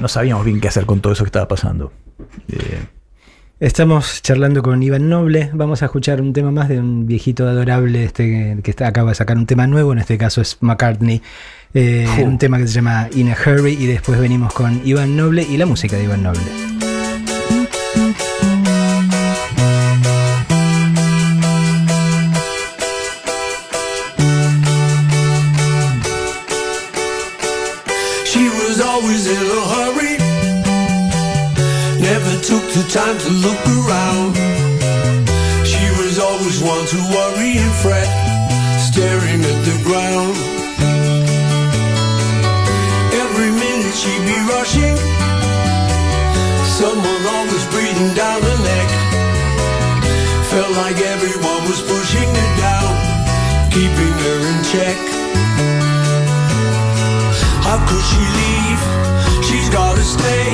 [0.00, 1.92] no sabíamos bien qué hacer con todo eso que estaba pasando.
[2.48, 2.80] Eh,
[3.58, 5.48] Estamos charlando con Iván Noble.
[5.54, 9.38] Vamos a escuchar un tema más de un viejito adorable este que, acaba de sacar
[9.38, 9.92] un tema nuevo.
[9.92, 11.22] En este caso es McCartney.
[11.78, 12.06] Eh.
[12.24, 13.74] Un tema que se llama In a Hurry.
[13.74, 16.40] Y después venimos con Iván Noble y la música de Iván Noble.
[28.24, 30.16] She was always in a hurry,
[32.00, 34.45] never took the time to look around.
[50.66, 52.90] Felt like everyone was pushing her down,
[53.70, 54.98] keeping her in check.
[57.62, 58.82] How could she leave?
[59.46, 60.48] She's gotta stay.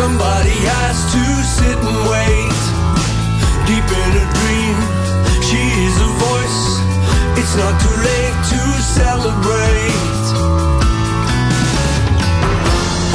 [0.00, 2.60] Somebody has to sit and wait.
[3.68, 4.76] Deep in a dream,
[5.44, 6.62] she is a voice.
[7.36, 10.24] It's not too late to celebrate.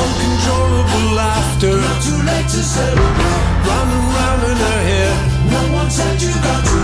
[0.06, 1.74] Uncontrollable laughter.
[1.74, 3.46] Not too late to celebrate.
[3.66, 5.33] Round and round in her head.
[5.54, 6.78] No one said you got to.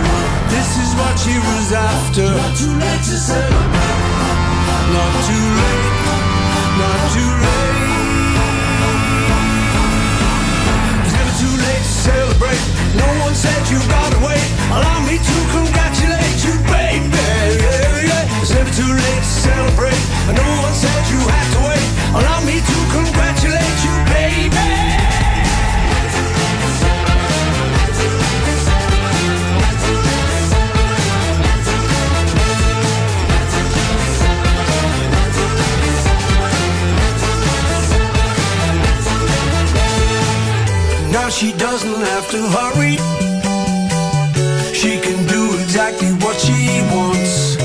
[0.53, 2.29] This is what she was after.
[2.29, 3.97] Not too late to celebrate.
[4.93, 5.89] Not too late.
[6.77, 7.89] Not too late.
[11.01, 12.63] It's never too late to celebrate.
[12.93, 14.45] No one said you gotta wait.
[14.69, 17.09] Allow me to congratulate you, baby.
[17.09, 18.41] Yeah, yeah.
[18.41, 20.03] It's never too late to celebrate.
[20.29, 21.87] No one said you had to wait.
[22.21, 25.28] Allow me to congratulate you, baby.
[41.29, 42.97] Now she doesn't have to hurry.
[44.73, 47.55] She can do exactly what she wants.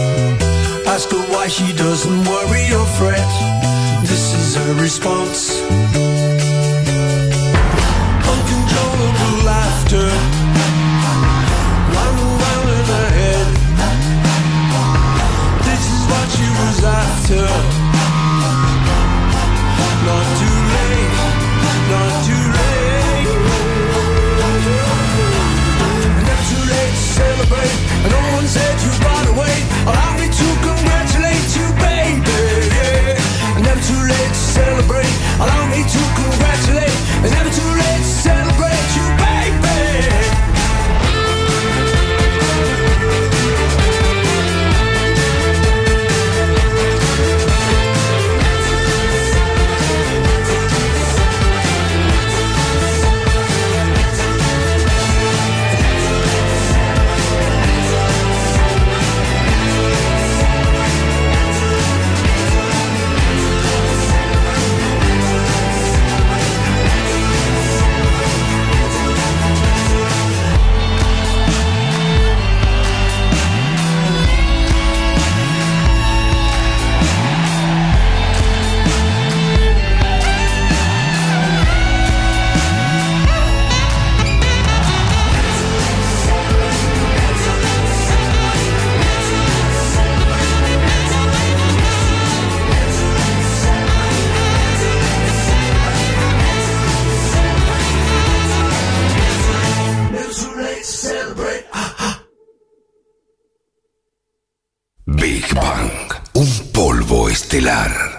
[0.86, 3.32] Ask her why she doesn't worry or fret.
[4.02, 5.62] This is her response.
[8.32, 9.83] Uncontrollable laughter.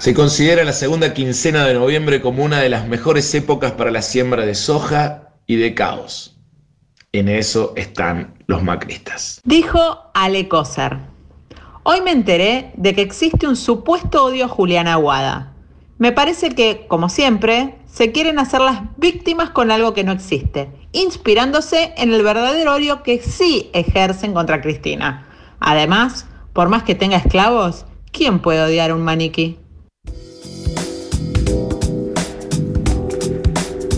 [0.06, 4.04] Se considera la segunda quincena de noviembre como una de las mejores épocas para la
[4.04, 6.38] siembra de soja y de caos.
[7.12, 9.42] En eso están los macristas.
[9.46, 11.00] Dijo Ale Coser.
[11.82, 15.54] Hoy me enteré de que existe un supuesto odio a Juliana Aguada.
[15.98, 20.70] Me parece que, como siempre, se quieren hacer las víctimas con algo que no existe,
[20.92, 25.28] inspirándose en el verdadero odio que sí ejercen contra Cristina.
[25.60, 29.58] Además, por más que tenga esclavos, ¿quién puede odiar a un maniquí?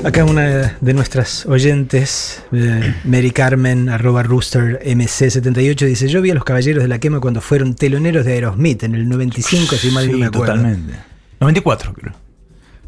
[0.08, 6.34] Acá una de nuestras oyentes, eh, Mary Carmen, arroba rooster MC78, dice, yo vi a
[6.34, 10.08] los Caballeros de la Quema cuando fueron teloneros de Aerosmith en el 95, si mal
[10.08, 10.54] no Sí, me acuerdo.
[10.54, 10.93] totalmente.
[11.41, 12.13] 94, creo.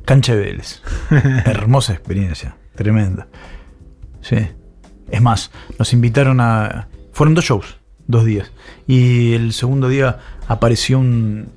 [0.06, 0.82] Cancha de Vélez.
[1.46, 2.56] Hermosa experiencia.
[2.76, 3.28] Tremenda.
[4.22, 4.38] Sí.
[5.12, 6.88] Es más, nos invitaron a.
[7.12, 8.50] Fueron dos shows, dos días.
[8.88, 11.50] Y el segundo día apareció un.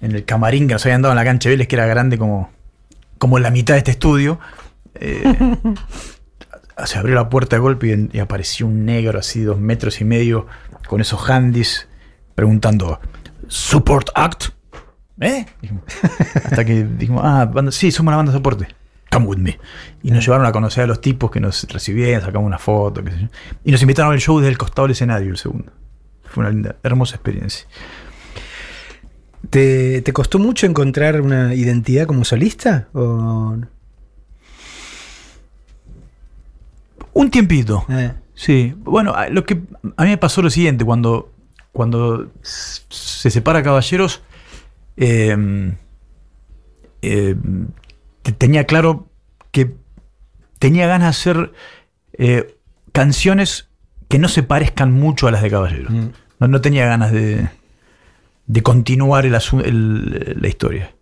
[0.00, 2.16] En el camarín que nos habían dado en la cancha de Vélez, que era grande
[2.16, 2.50] como.
[3.18, 4.40] Como la mitad de este estudio.
[4.94, 5.22] Eh,
[6.84, 10.46] se abrió la puerta de golpe y, apareció un negro así, dos metros y medio,
[10.88, 11.88] con esos handys,
[12.34, 13.00] preguntando:
[13.48, 14.44] ¿Support Act?
[15.20, 15.46] ¿Eh?
[16.44, 18.68] Hasta que dijimos, ah, banda- sí, somos la banda de soporte.
[19.10, 19.58] Come with me.
[20.02, 23.10] Y nos llevaron a conocer a los tipos que nos recibían, sacamos una foto, qué
[23.10, 23.28] sé yo.
[23.62, 25.70] Y nos invitaron al show desde el costado del escenario, el segundo.
[26.24, 27.66] Fue una linda, hermosa experiencia.
[29.50, 32.88] ¿Te, te costó mucho encontrar una identidad como solista?
[32.94, 33.58] ¿O...
[37.14, 37.84] Un tiempito.
[37.88, 39.60] eh, Sí, bueno, a- lo que
[39.96, 41.30] a mí me pasó lo siguiente, cuando,
[41.72, 44.22] cuando se separa Caballeros,
[44.96, 45.36] eh,
[47.02, 47.36] eh,
[48.22, 49.08] te- tenía claro
[49.50, 49.74] que
[50.58, 51.52] tenía ganas de hacer
[52.18, 52.56] eh,
[52.92, 53.68] canciones
[54.08, 55.90] que no se parezcan mucho a las de Caballeros.
[55.92, 56.08] Mm.
[56.40, 57.48] No, no tenía ganas de,
[58.46, 60.94] de continuar el el- la historia.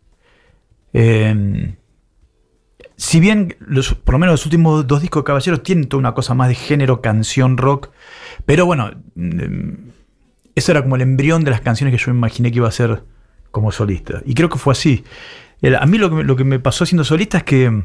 [0.92, 1.74] Eh,
[3.02, 6.12] si bien los, por lo menos los últimos dos discos de Caballeros tienen toda una
[6.12, 7.88] cosa más de género, canción, rock,
[8.44, 9.88] pero bueno, mm,
[10.54, 13.02] eso era como el embrión de las canciones que yo imaginé que iba a ser
[13.50, 14.20] como solista.
[14.26, 15.02] Y creo que fue así.
[15.78, 17.84] A mí lo que, me- pasó siendo solista es que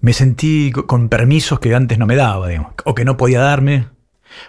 [0.00, 3.40] me sentí co- con permisos que antes no me daba, digamos, o que no podía
[3.40, 3.86] darme.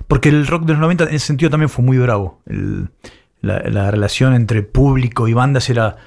[0.08, 2.41] Porque el rock de los 90 en ese sentido también fue muy bravo.
[3.41, 5.98] La, la relación entre público y bandas era...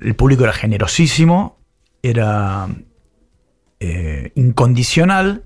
[0.00, 1.58] El público era generosísimo,
[2.02, 2.68] era
[3.80, 5.44] eh, incondicional,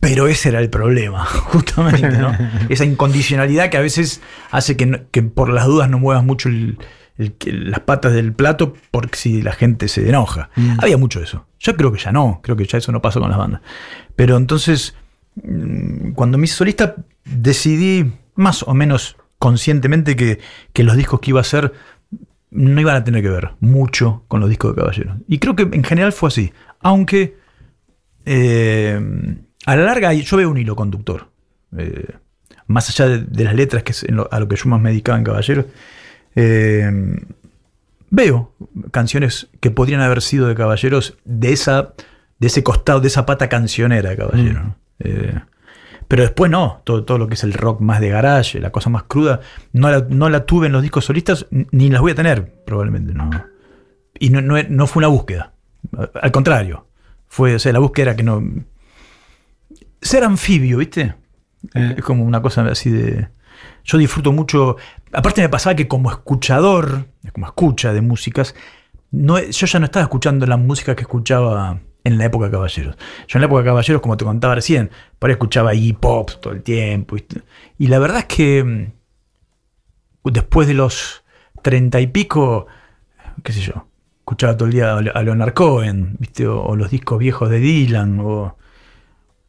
[0.00, 2.36] pero ese era el problema, justamente, ¿no?
[2.68, 6.48] Esa incondicionalidad que a veces hace que, no- que por las dudas no muevas mucho
[6.48, 6.78] el-
[7.16, 10.50] el- que- las patas del plato porque si la gente se enoja.
[10.78, 11.46] Había mucho de eso.
[11.58, 13.60] Yo creo que ya no, creo que ya eso no pasó con las bandas.
[14.14, 14.94] Pero entonces,
[15.42, 20.38] mm, cuando me hice solista, decidí más o menos conscientemente que,
[20.72, 21.72] que los discos que iba a hacer
[22.50, 25.16] no iban a tener que ver mucho con los discos de Caballero.
[25.28, 26.52] Y creo que en general fue así.
[26.80, 27.36] Aunque
[28.24, 29.00] eh,
[29.66, 31.28] a la larga yo veo un hilo conductor.
[31.76, 32.06] Eh,
[32.66, 34.90] más allá de, de las letras, que es lo- a lo que yo más me
[34.90, 35.66] dedicaba en Caballero,
[36.34, 36.90] eh,
[38.10, 38.54] veo
[38.90, 41.94] canciones que podrían haber sido de Caballeros de esa
[42.38, 44.62] de ese costado, de esa pata cancionera de Caballero.
[44.62, 44.76] ¿no?
[46.08, 48.88] Pero después no, todo, todo lo que es el rock más de garage, la cosa
[48.88, 49.40] más cruda,
[49.72, 53.12] no la, no la tuve en los discos solistas, ni las voy a tener, probablemente.
[53.12, 53.30] No.
[54.18, 55.52] Y no, no, no fue una búsqueda.
[56.20, 56.86] Al contrario.
[57.28, 58.42] Fue, o sea, la búsqueda era que no.
[60.00, 61.14] Ser anfibio, ¿viste?
[61.74, 61.94] Eh.
[61.98, 63.28] Es como una cosa así de.
[63.84, 64.76] Yo disfruto mucho.
[65.12, 68.54] Aparte, me pasaba que como escuchador, como escucha de músicas,
[69.10, 72.96] no, yo ya no estaba escuchando la música que escuchaba en la época de Caballeros.
[73.28, 76.40] Yo en la época de Caballeros, como te contaba recién, por ahí escuchaba hip hop
[76.40, 77.16] todo el tiempo.
[77.78, 81.24] Y la verdad es que mm, después de los
[81.62, 82.66] treinta y pico,
[83.42, 83.86] qué sé yo,
[84.20, 86.46] escuchaba todo el día a Le- a Leonard Cohen, ¿viste?
[86.46, 88.56] O, o los discos viejos de Dylan, o,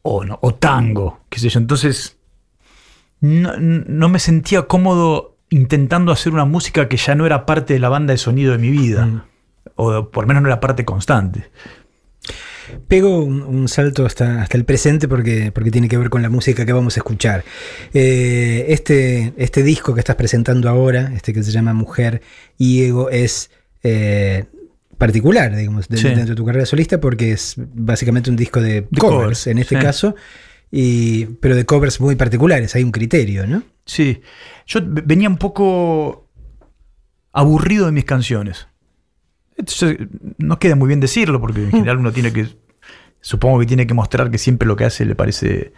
[0.02, 1.58] o, no, o tango, qué sé yo.
[1.60, 2.18] Entonces,
[3.20, 7.80] no, no me sentía cómodo intentando hacer una música que ya no era parte de
[7.80, 9.22] la banda de sonido de mi vida, Mm.
[9.76, 11.50] o por lo menos no era parte constante.
[12.88, 16.28] Pego un, un salto hasta, hasta el presente porque, porque tiene que ver con la
[16.30, 17.44] música que vamos a escuchar.
[17.94, 22.22] Eh, este, este disco que estás presentando ahora, este que se llama Mujer
[22.58, 23.50] y Ego, es
[23.82, 24.44] eh,
[24.98, 26.08] particular, digamos, de- Sí.
[26.08, 29.58] dentro de tu carrera solista porque es básicamente un disco de, De covers, covers, en
[29.58, 29.82] este sí.
[29.82, 30.14] caso,
[30.70, 33.62] y, pero de covers muy particulares, hay un criterio, ¿no?
[33.86, 34.20] Sí,
[34.66, 36.28] yo venía un poco
[37.32, 38.66] aburrido de mis canciones.
[40.38, 42.48] No queda muy bien decirlo, porque en general uno tiene que,
[43.20, 45.72] supongo que tiene que mostrar que siempre lo que hace le parece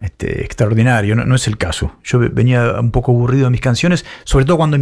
[0.00, 1.16] este, extraordinario.
[1.16, 1.96] No, no es el caso.
[2.04, 4.78] Yo ve- venía un poco aburrido de mis canciones, sobre todo cuando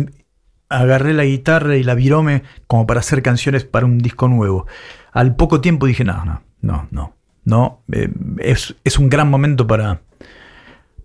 [0.69, 4.67] agarré la guitarra y la virome como para hacer canciones para un disco nuevo.
[5.13, 7.83] Al poco tiempo dije, no, no, no, no, no.
[7.93, 10.01] eh, es, es un gran momento para,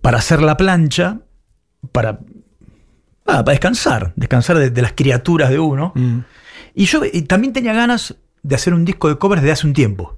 [0.01, 1.19] para hacer la plancha,
[1.91, 2.19] para,
[3.27, 5.93] ah, para descansar, descansar de, de las criaturas de uno.
[6.73, 10.17] Y yo también tenía ganas de hacer un disco de covers desde hace un tiempo.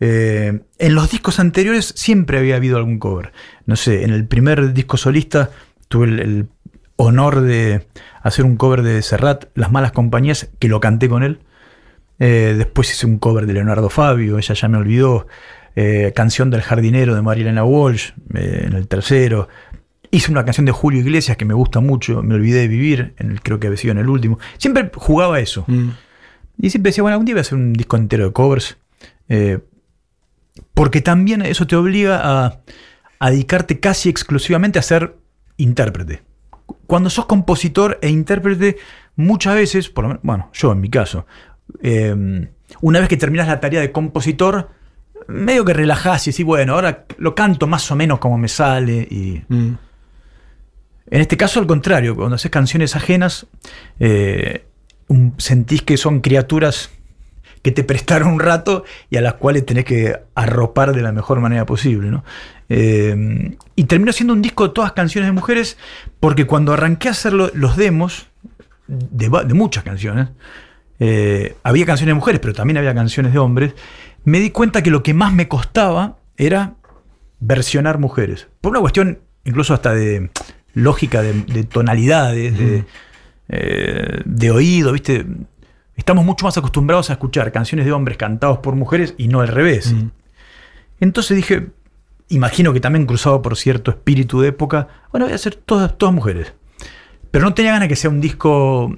[0.00, 3.32] Eh, en los discos anteriores siempre había habido algún cover.
[3.66, 5.50] No sé, en el primer disco solista
[5.88, 6.48] tuve el,
[6.96, 7.88] honor de
[8.22, 11.40] hacer un cover de Serrat, Las Malas Compañías, que lo canté con él.
[12.20, 15.26] Eh, después hice un cover de Leonardo Fabio, ella ya me olvidó.
[15.76, 19.48] Eh, canción del jardinero de Marilena Walsh, en el tercero.
[20.14, 23.32] Hice una canción de Julio Iglesias que me gusta mucho, me olvidé de vivir, en
[23.32, 24.38] el, creo que había sido en el último.
[24.58, 25.64] Siempre jugaba eso.
[25.66, 25.88] Mm.
[26.58, 28.76] Y siempre decía, bueno, algún día voy a hacer un disco entero de covers.
[29.28, 29.58] eh,
[30.72, 32.60] porque también eso te obliga a,
[33.18, 35.16] a dedicarte casi exclusivamente a ser
[35.56, 36.22] intérprete.
[36.86, 38.76] Cuando sos compositor e intérprete,
[39.16, 41.26] muchas veces, por lo menos, bueno, yo en mi caso,
[41.82, 42.46] eh,
[42.80, 44.70] una vez que terminas la tarea de compositor,
[45.26, 49.08] medio que relajás y decís, bueno, ahora lo canto más o menos como me sale.
[49.10, 49.72] Y Mm.
[51.10, 53.46] En este caso, al contrario, cuando haces canciones ajenas,
[54.00, 54.64] eh,
[55.38, 56.90] sentís que son criaturas
[57.62, 61.40] que te prestaron un rato y a las cuales tenés que arropar de la mejor
[61.40, 62.10] manera posible.
[62.10, 62.22] ¿no?
[62.68, 65.78] Eh, y terminó siendo un disco de todas canciones de mujeres,
[66.20, 68.28] porque cuando arranqué a hacer lo- los demos
[68.86, 70.28] de muchas canciones,
[71.00, 73.74] eh, había canciones de mujeres, pero también había canciones de hombres,
[74.24, 76.74] me di cuenta que lo que más me costaba era
[77.40, 78.46] versionar mujeres.
[78.60, 80.30] Por una cuestión incluso hasta de
[80.74, 82.84] lógica, de, de tonalidades, de,
[83.48, 85.24] eh, de oído, ¿viste?
[85.96, 89.48] Estamos mucho más acostumbrados a escuchar canciones de hombres cantados por mujeres y no al
[89.48, 89.94] revés.
[90.98, 91.68] Entonces dije,
[92.28, 96.14] imagino que también cruzado por cierto espíritu de época, bueno, voy a hacer todas, todas
[96.14, 96.52] mujeres.
[97.30, 98.96] Pero no tenía ganas que sea un disco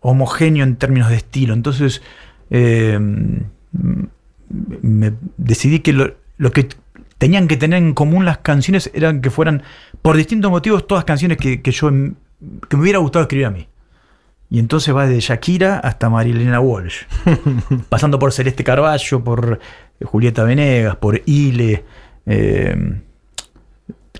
[0.00, 1.52] homogéneo en términos de estilo.
[1.52, 2.00] Entonces
[2.50, 2.98] eh,
[4.82, 6.68] me decidí que lo, lo que
[7.18, 9.62] tenían que tener en común las canciones eran que fueran,
[10.04, 12.14] por distintos motivos, todas canciones que, que yo em-
[12.68, 13.66] que me hubiera gustado escribir a mí.
[14.50, 17.04] Y entonces va desde Shakira hasta Marilena Walsh,
[17.88, 19.58] pasando por Celeste Carballo, por
[20.04, 21.84] Julieta Venegas, por Ile.
[22.26, 23.00] eh,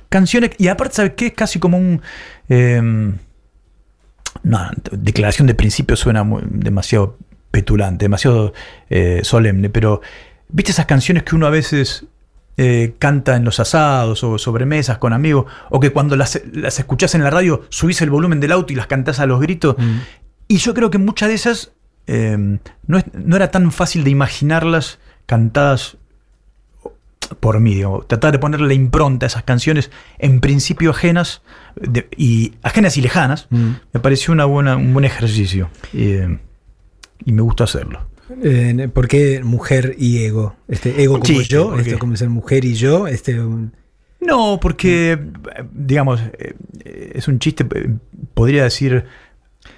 [0.08, 1.26] canciones, y aparte, ¿sabes qué?
[1.26, 2.00] Es casi como un.
[2.48, 2.80] eh,
[4.42, 7.18] no, declaración de principio suena muy- demasiado
[7.50, 8.54] petulante, demasiado
[8.88, 10.00] eh, solemne, pero
[10.48, 12.06] ¿viste esas canciones que uno a veces
[12.56, 17.14] eh, canta en los asados o sobremesas con amigos, o que cuando las, las escuchás
[17.14, 19.76] en la radio subís el volumen del auto y las cantás a los gritos?
[20.48, 21.72] Y yo creo que muchas de esas
[22.06, 25.96] eh, no, es- no era tan fácil de imaginarlas cantadas
[27.40, 31.40] por mí, digo, tratar de ponerle impronta a esas canciones en principio ajenas
[31.74, 36.38] de- y ajenas y lejanas, me pareció una buena, un buen ejercicio eh,
[37.24, 38.00] y me gusta hacerlo.
[38.42, 40.56] Eh, ¿Por qué mujer y ego?
[40.68, 41.90] Este, ego como Chiste, yo, ¿por qué?
[41.90, 43.74] esto como ser mujer y yo, este un-
[44.20, 45.18] No, porque,
[45.72, 46.54] digamos, eh,
[46.84, 47.90] eh, es un chiste, eh,
[48.32, 49.04] podría decir,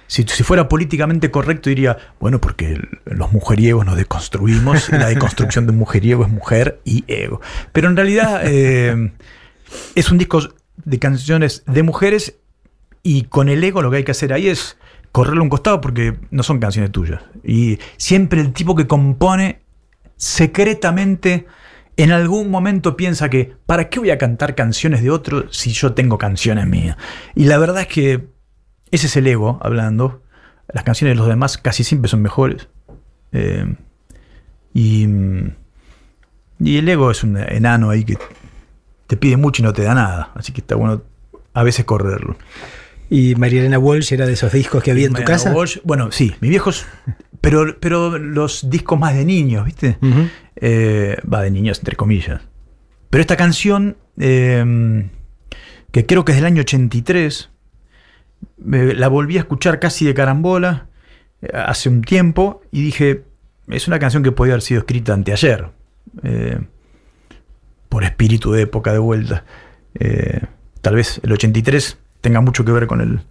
[0.07, 5.65] si, si fuera políticamente correcto diría, bueno, porque los mujeriegos nos deconstruimos, y la deconstrucción
[5.65, 7.41] de un mujeriego es mujer y ego.
[7.73, 9.11] Pero en realidad eh,
[9.95, 10.39] es un disco
[10.85, 12.35] de canciones de mujeres
[13.03, 14.77] y con el ego lo que hay que hacer ahí es
[15.17, 17.23] correrlo a un costado porque no son canciones tuyas.
[17.43, 19.63] Y siempre el tipo que compone
[20.15, 21.47] secretamente
[21.95, 25.95] en algún momento piensa que ¿para qué voy a cantar canciones de otro si yo
[25.95, 26.97] tengo canciones mías?
[27.33, 28.27] Y la verdad es que
[28.91, 30.21] ese es el ego hablando.
[30.71, 32.67] Las canciones de los demás casi siempre son mejores.
[33.31, 33.75] Eh,
[34.75, 35.07] y,
[36.59, 38.19] y el ego es un enano ahí que
[39.07, 40.29] te pide mucho y no te da nada.
[40.35, 41.01] Así que está bueno
[41.55, 42.37] a veces correrlo.
[43.09, 45.53] Y María Elena Walsh era de esos discos que había en tu Mariana casa.
[45.53, 46.85] Walsh, bueno, sí, mis viejos.
[47.41, 49.97] Pero, pero los discos más de niños, ¿viste?
[50.55, 52.41] Eh, va, de niños, entre comillas.
[53.09, 55.07] Pero esta canción, eh,
[55.91, 57.49] que creo que es del año 83,
[58.57, 60.87] me- la volví a escuchar casi de carambola
[61.41, 63.23] eh, hace un tiempo y dije,
[63.69, 65.69] es una canción que podía haber sido escrita anteayer.
[66.23, 66.59] eh,
[67.89, 69.45] por espíritu de época de vuelta.
[69.95, 70.41] Eh,
[70.81, 73.21] tal vez el 83 tenga mucho que ver con el,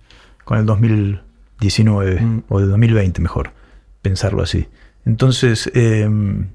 [0.45, 2.43] con el 2019 Mm.
[2.49, 3.53] o el 2020, mejor
[4.03, 4.69] pensarlo así.
[5.05, 6.49] Entonces, eh, me,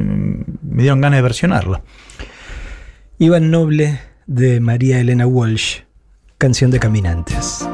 [0.00, 1.82] me dieron ganas de versionarla.
[3.18, 5.80] Iván Noble de María Elena Walsh,
[6.38, 7.68] canción de caminantes.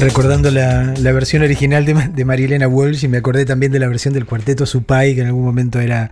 [0.00, 3.88] Recordando la, la versión original de, de Marilena Walsh y me acordé también de la
[3.88, 6.10] versión del cuarteto Supai, que en algún momento era,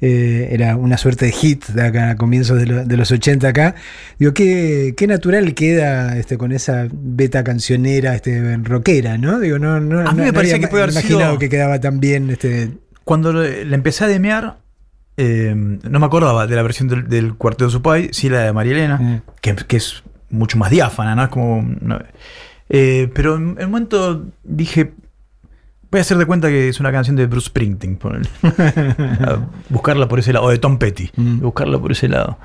[0.00, 3.46] eh, era una suerte de hit de acá, a comienzos de, lo- de los 80
[3.48, 3.74] acá.
[4.18, 9.38] Digo, qué, qué natural queda este, con esa beta cancionera este, rockera, ¿no?
[9.38, 11.48] Digo, no, no, A mí me no parecía había que puede haber imaginado sido- que
[11.48, 12.30] quedaba tan bien.
[12.30, 12.70] Este,
[13.04, 14.58] Cuando le empecé a demear,
[15.16, 18.72] eh, no me acordaba de la versión del, del Cuarteto Supay, sí la de María
[18.72, 19.22] Elena, Mm.
[19.40, 21.22] que, que es mucho más diáfana, ¿no?
[21.24, 21.62] Es como.
[21.80, 21.98] no-
[22.70, 24.92] eh, pero en el momento dije.
[25.92, 27.98] Voy a hacer de cuenta que es una canción de Bruce Springsteen.
[29.70, 30.46] buscarla por ese lado.
[30.46, 31.10] O de Tom Petty.
[31.16, 31.40] Mm.
[31.40, 32.38] Buscarla por ese lado.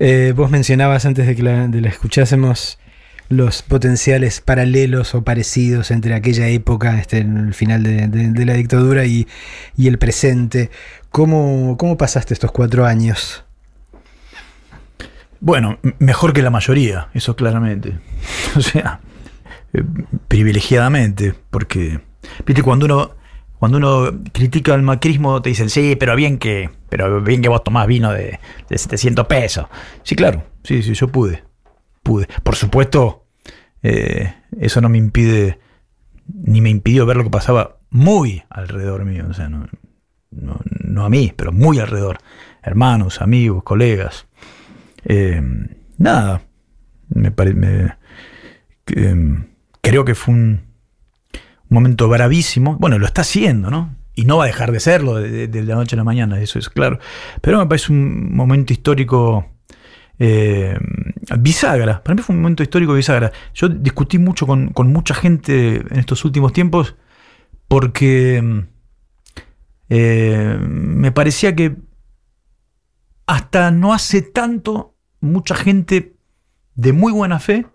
[0.00, 2.78] Eh, vos mencionabas antes de que la, de la escuchásemos
[3.28, 8.44] los potenciales paralelos o parecidos entre aquella época, este, en el final de, de- de
[8.44, 9.26] la dictadura y,
[9.76, 10.70] y el presente.
[11.10, 13.44] ¿Cómo, ¿Cómo pasaste estos cuatro años?
[15.46, 18.00] Bueno, mejor que la mayoría, eso claramente.
[18.56, 18.98] O sea,
[19.72, 19.84] eh,
[20.26, 22.00] privilegiadamente, porque,
[22.44, 23.12] viste, cuando uno,
[23.56, 27.62] cuando uno critica al macrismo, te dicen, sí, pero bien que, pero bien que vos
[27.62, 29.66] tomás vino de, de 700 pesos.
[30.02, 31.44] Sí, claro, sí, sí, yo pude,
[32.02, 32.26] pude.
[32.42, 33.26] Por supuesto,
[33.84, 35.60] eh, eso no me impide,
[36.26, 39.68] ni me impidió ver lo que pasaba muy alrededor mío, o sea, no,
[40.32, 42.18] no, no a mí, pero muy alrededor.
[42.64, 44.25] Hermanos, amigos, colegas.
[45.06, 45.40] Eh,
[45.98, 46.42] nada,
[47.08, 47.96] me, pare- me-
[48.88, 49.46] em,
[49.80, 50.66] creo que fue un,
[51.68, 52.76] momento bravísimo.
[52.78, 53.94] Bueno, lo está haciendo, ¿no?
[54.14, 56.70] Y no va a dejar de serlo de, la noche a la mañana, eso es
[56.70, 56.98] claro.
[57.42, 59.46] Pero me parece un momento histórico
[60.18, 60.78] eh,
[61.38, 62.02] bisagra.
[62.02, 63.30] Para mí fue un momento histórico bisagra.
[63.52, 66.96] Yo discutí mucho con, con mucha gente en estos últimos tiempos
[67.68, 68.66] porque em,
[69.90, 71.76] eh, me parecía que
[73.26, 74.95] hasta no hace tanto
[75.26, 76.14] mucha gente
[76.74, 77.66] de muy buena fe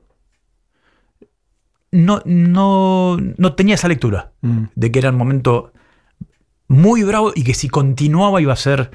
[1.91, 4.63] no, no, no tenía esa lectura Mm.
[4.75, 5.71] de que era un momento
[6.67, 8.89] muy bravo y que si continuaba iba a ser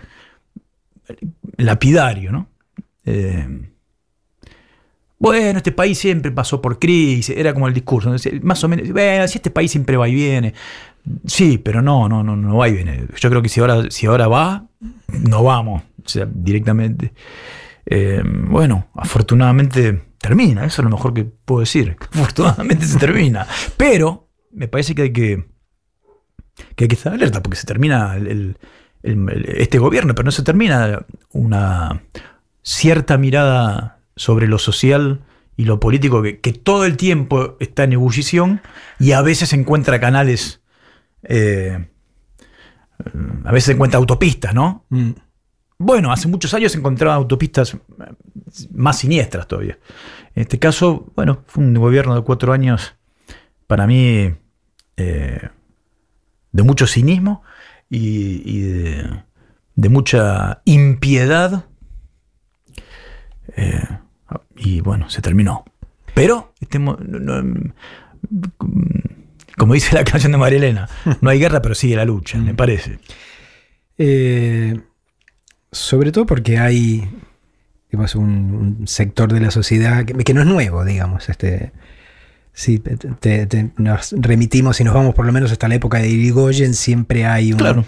[1.57, 2.48] lapidario, ¿no?
[3.04, 3.68] Eh,
[5.18, 9.26] bueno, este país siempre pasó por crisis, era como el discurso, más o menos, bueno,
[9.28, 10.52] si este país siempre va y viene.
[11.26, 13.07] Sí, pero no, no, no, no va y viene.
[13.16, 14.66] Yo creo que si ahora, si ahora va,
[15.09, 17.12] no vamos, o sea, directamente.
[17.87, 21.97] Eh, bueno, afortunadamente termina, eso es lo mejor que puedo decir.
[22.12, 23.47] Afortunadamente se termina.
[23.76, 25.47] Pero me parece que hay que,
[26.74, 28.59] que hay que estar alerta porque se termina el-
[29.03, 32.03] este gobierno, pero no se termina una
[32.62, 35.22] cierta mirada sobre lo social
[35.57, 38.61] y lo político que, que todo el tiempo está en ebullición
[38.99, 40.61] y a veces encuentra canales,
[41.22, 41.87] eh,
[43.45, 44.84] a veces encuentra autopistas, ¿no?
[44.89, 45.11] Mm.
[45.78, 47.78] Bueno, hace muchos años se encontraban autopistas eh,
[48.72, 49.78] más siniestras todavía.
[50.34, 52.94] En este caso, bueno, fue un gobierno de cuatro años
[53.66, 54.32] para mí
[54.96, 55.48] eh,
[56.52, 57.42] de mucho cinismo
[57.90, 59.22] y, y de,
[59.74, 61.66] de mucha impiedad.
[63.56, 63.82] Eh,
[64.56, 65.64] y bueno, se terminó.
[66.14, 67.72] Pero, este mo- no- no-
[69.58, 70.88] como dice la canción de María Elena,
[71.20, 72.98] no hay guerra, pero sigue la lucha, me parece.
[73.98, 74.80] Eh,
[75.76, 77.08] sobre todo porque hay
[77.90, 81.28] digamos, un, un sector de la sociedad que, que no es nuevo, digamos.
[81.28, 81.72] Este,
[82.52, 85.98] si te- te- te- nos remitimos y nos vamos por lo menos hasta la época
[85.98, 87.84] de Irigoyen, siempre hay un, Claro.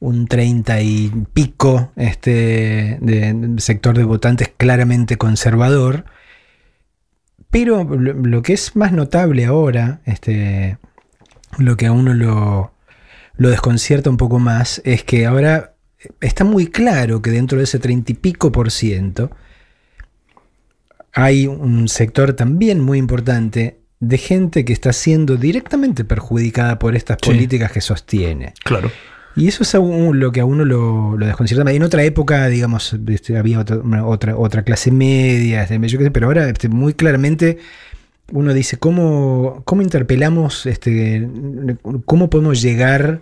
[0.00, 6.04] un 30 y pico este, de, de sector de votantes claramente conservador.
[7.50, 10.78] pero lo, lo que es más notable ahora, este,
[11.58, 12.72] lo que a uno lo,
[13.36, 15.74] lo desconcierta un poco más, es que ahora
[16.20, 19.30] está muy claro que dentro de ese treinta y pico por ciento
[21.12, 27.18] hay un sector también muy importante de gente que está siendo directamente perjudicada por estas
[27.20, 27.30] Sí.
[27.30, 28.54] políticas que sostiene.
[28.64, 28.90] Claro.
[29.34, 31.70] Y eso es aún lo que a uno lo, lo desconcierta.
[31.72, 36.04] En otra época, digamos, este, había otra, una- otra, otra clase media, este, yo qué
[36.04, 37.58] sé, pero ahora este, muy claramente
[38.32, 41.26] uno dice, ¿cómo, cómo interpelamos, este,
[42.04, 43.20] cómo podemos llegar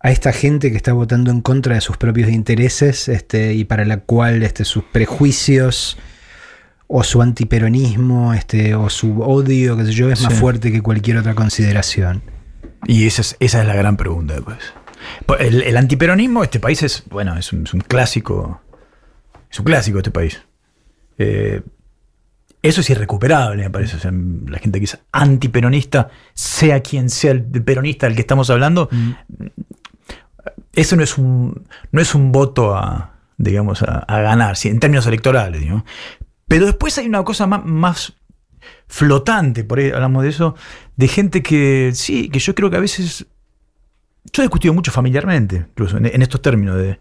[0.00, 3.84] a esta gente que está votando en contra de sus propios intereses este, y para
[3.84, 5.96] la cual este, sus prejuicios
[6.86, 11.18] o su antiperonismo este, o su odio, qué sé yo, es más fuerte que cualquier
[11.18, 12.22] otra consideración?
[12.86, 14.58] Y esa es, esa es la gran pregunta después.
[15.24, 18.60] Pues El, el antiperonismo, este país es, bueno, es un, es un clásico.
[19.50, 20.42] Es un clásico este país.
[21.18, 21.62] Eh,
[22.62, 23.96] eso es irrecuperable, me parece.
[23.96, 28.50] O sea, la gente que es antiperonista, sea quien sea el peronista del que estamos
[28.50, 28.88] hablando,
[30.76, 35.06] eso no es un, no es un voto a, digamos, a, ganar, sí, en términos
[35.06, 35.60] electorales.
[35.60, 35.84] digo.
[36.46, 38.16] Pero después hay una cosa más, más
[38.86, 40.54] flotante, por ahí hablamos de eso,
[40.96, 43.26] de gente que sí, que yo creo que a veces.
[44.32, 46.98] Yo he discutido mucho familiarmente, incluso en, en estos términos, de,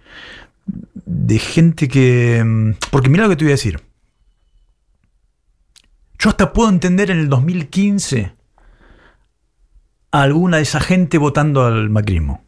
[0.65, 2.41] de gente que.
[2.43, 3.81] mm, Porque mira lo que te voy a decir.
[6.17, 8.33] Yo hasta puedo entender en el 2015
[10.11, 12.44] a alguna de esa gente votando al macrismo.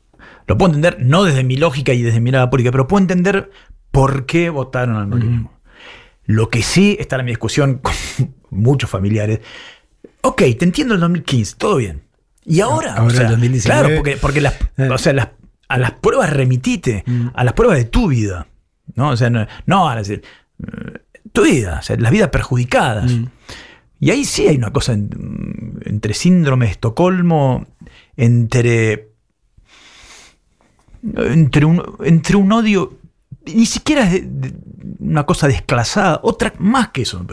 [0.47, 3.51] Lo puedo entender, no desde mi lógica y desde mi mirada política, pero puedo entender
[3.91, 5.51] por qué votaron al macrismo.
[6.25, 7.93] Lo que sí está en mi discusión con
[8.49, 9.39] muchos familiares.
[10.21, 12.01] Ok, te entiendo el 2015, todo bien.
[12.45, 14.89] Y ahora, Ahora o sea, el 2019, claro, porque, porque las, eh.
[14.89, 15.29] o sea, las-
[15.69, 18.47] a las pruebas remitite, a las pruebas de tu vida.
[18.95, 19.09] ¿no?
[19.09, 20.99] O sea, no, no a las de- eh,
[21.33, 23.11] tu vida, o sea, las vidas perjudicadas.
[23.99, 27.67] Y ahí sí hay una cosa en- entre síndrome de Estocolmo,
[28.15, 29.09] entre
[31.15, 32.97] entre un, entre un odio,
[33.45, 34.53] ni siquiera es de-
[34.99, 37.25] una cosa desclasada, otra más que eso.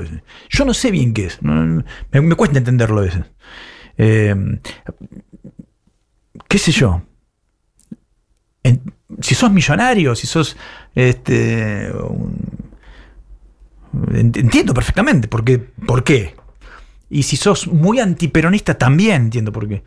[0.50, 3.24] Yo no sé bien qué es, me, cuesta entenderlo a veces.
[3.96, 4.34] Eh,
[6.48, 7.02] ¿Qué sé yo?
[9.20, 10.56] Si sos millonario, si sos
[10.94, 11.92] este,
[14.12, 15.44] entiendo perfectamente por
[15.86, 16.34] por qué.
[17.10, 19.84] Y si sos muy antiperonista, también entiendo por qué.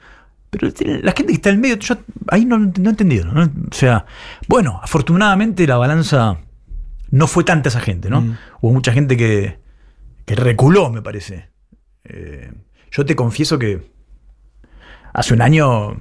[0.59, 0.71] Pero
[1.03, 1.95] la gente que está en el medio, yo
[2.29, 3.25] ahí no, no he entendido.
[3.31, 3.43] ¿no?
[3.43, 4.05] O sea,
[4.47, 6.39] bueno, afortunadamente la balanza
[7.11, 8.21] no fue tanta esa gente, ¿no?
[8.21, 8.37] Mm.
[8.61, 9.59] Hubo mucha gente que,
[10.25, 11.49] que reculó, me parece.
[12.03, 12.51] Eh,
[12.91, 13.91] yo te confieso que
[15.13, 15.93] hace un año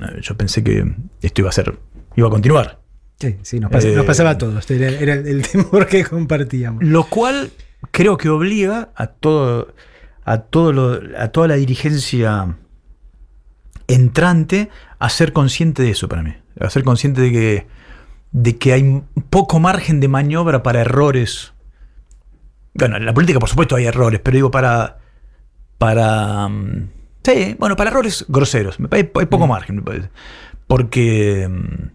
[0.00, 0.84] eh, yo pensé que
[1.22, 1.78] esto iba a ser,
[2.16, 2.80] iba a continuar.
[3.18, 4.70] Sí, sí, nos, pas- Eh, nos pasaba a todos.
[4.70, 6.82] Era, era el temor que compartíamos.
[6.82, 7.50] Lo cual
[7.90, 9.74] creo que obliga a todo,
[10.24, 12.56] a todo lo- a toda la dirigencia
[13.94, 16.34] entrante a ser consciente de eso para mí.
[16.58, 17.66] A ser consciente de que,
[18.32, 21.52] de que hay poco margen de maniobra para errores.
[22.74, 24.98] Bueno, en la política por supuesto hay errores, pero digo para.
[25.78, 26.48] para.
[26.48, 26.88] mm,
[27.24, 28.78] sí, bueno, para errores groseros.
[28.90, 30.10] Hay poco margen, me parece.
[30.66, 31.48] Porque.
[31.48, 31.90] mm,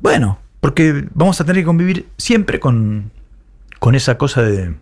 [0.00, 3.10] Bueno, porque vamos a tener que convivir siempre con,
[3.78, 4.74] con esa cosa de,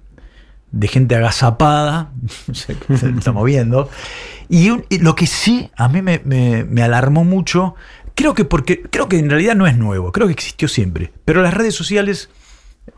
[0.72, 2.12] de gente agazapada,
[2.52, 2.72] se
[3.10, 3.88] está moviendo.
[4.52, 7.76] Y, lo que sí a mí me, alarmó mucho,
[8.16, 11.12] creo que porque creo que en realidad no es nuevo, creo que existió siempre.
[11.24, 12.30] Pero las redes sociales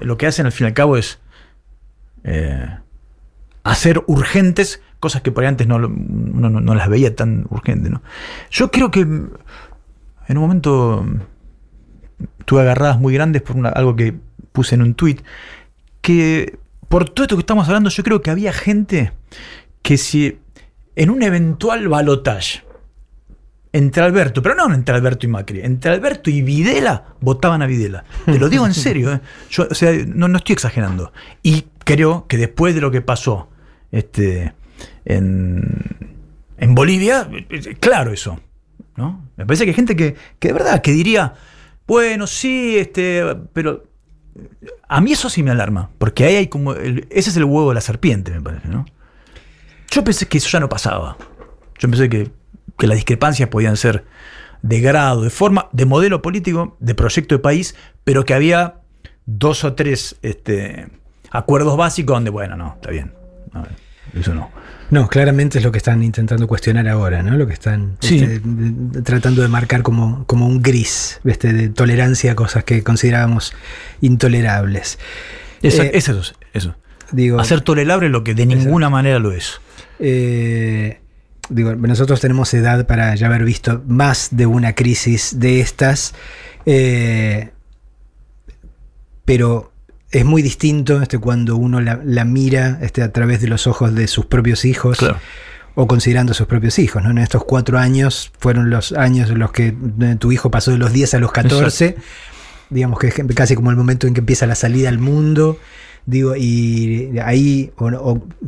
[0.00, 1.18] lo que hacen al fin y al cabo es
[2.24, 2.78] eh,
[3.64, 7.92] hacer urgentes cosas que por ahí antes no, uno no, no las veía tan urgentes.
[7.92, 8.02] ¿no?
[8.50, 9.30] Yo creo que en
[10.28, 11.04] un momento
[12.46, 14.14] tuve agarradas muy grandes por una- algo que
[14.52, 15.18] puse en un tweet,
[16.00, 19.12] que por todo esto que estamos hablando, yo creo que había gente
[19.82, 20.38] que si
[20.96, 22.62] en un eventual balotage
[23.72, 28.04] entre Alberto, pero no entre Alberto y Macri, entre Alberto y Videla, votaban a Videla.
[28.26, 29.20] Te lo digo en serio, ¿eh?
[29.50, 31.12] Yo, o sea, no, no estoy exagerando.
[31.42, 33.48] Y creo que después de lo que pasó
[33.90, 34.52] este,
[35.06, 35.62] en,
[36.58, 37.28] en Bolivia,
[37.80, 38.38] claro eso.
[38.96, 39.26] ¿no?
[39.36, 41.32] Me parece que hay gente que, que de verdad que diría,
[41.86, 43.24] bueno, sí, este,
[43.54, 43.84] pero
[44.86, 47.70] a mí eso sí me alarma, porque ahí hay como, el- ese es el huevo
[47.70, 48.84] de la serpiente, me parece, ¿no?
[49.92, 51.16] Yo pensé que eso ya no pasaba.
[51.78, 52.30] Yo pensé que,
[52.78, 54.04] que las discrepancias podían ser
[54.62, 57.74] de grado, de forma, de modelo político, de proyecto de país,
[58.04, 58.76] pero que había
[59.26, 60.88] dos o tres este,
[61.30, 63.12] acuerdos básicos donde, bueno, no, está bien.
[63.52, 63.64] No,
[64.18, 64.50] eso no.
[64.90, 67.36] No, claramente es lo que están intentando cuestionar ahora, ¿no?
[67.36, 68.18] Lo que están Sí.
[68.18, 73.54] este, tratando de marcar como, como un gris, este, de tolerancia a cosas que considerábamos
[74.02, 74.98] intolerables.
[75.62, 76.74] Eso, Eh, es eso, eso.
[77.10, 79.60] Digo, hacer tolerable lo que de ninguna manera lo es.
[80.04, 80.98] Eh,
[81.48, 86.12] digo, nosotros tenemos edad para ya haber visto más de una crisis de estas,
[86.66, 87.50] eh,
[89.24, 89.72] pero
[90.10, 93.94] es muy distinto este, cuando uno la, la mira este, a través de los ojos
[93.94, 94.98] de sus propios hijos.
[94.98, 95.18] Claro.
[95.74, 97.12] O considerando a sus propios hijos, ¿no?
[97.12, 100.76] En estos cuatro años fueron los años en los que eh, tu hijo pasó de
[100.76, 101.96] los 10 a los 14,
[102.68, 105.58] digamos que es casi como el momento en que empieza la salida al mundo.
[106.04, 107.72] Digo, y ahí,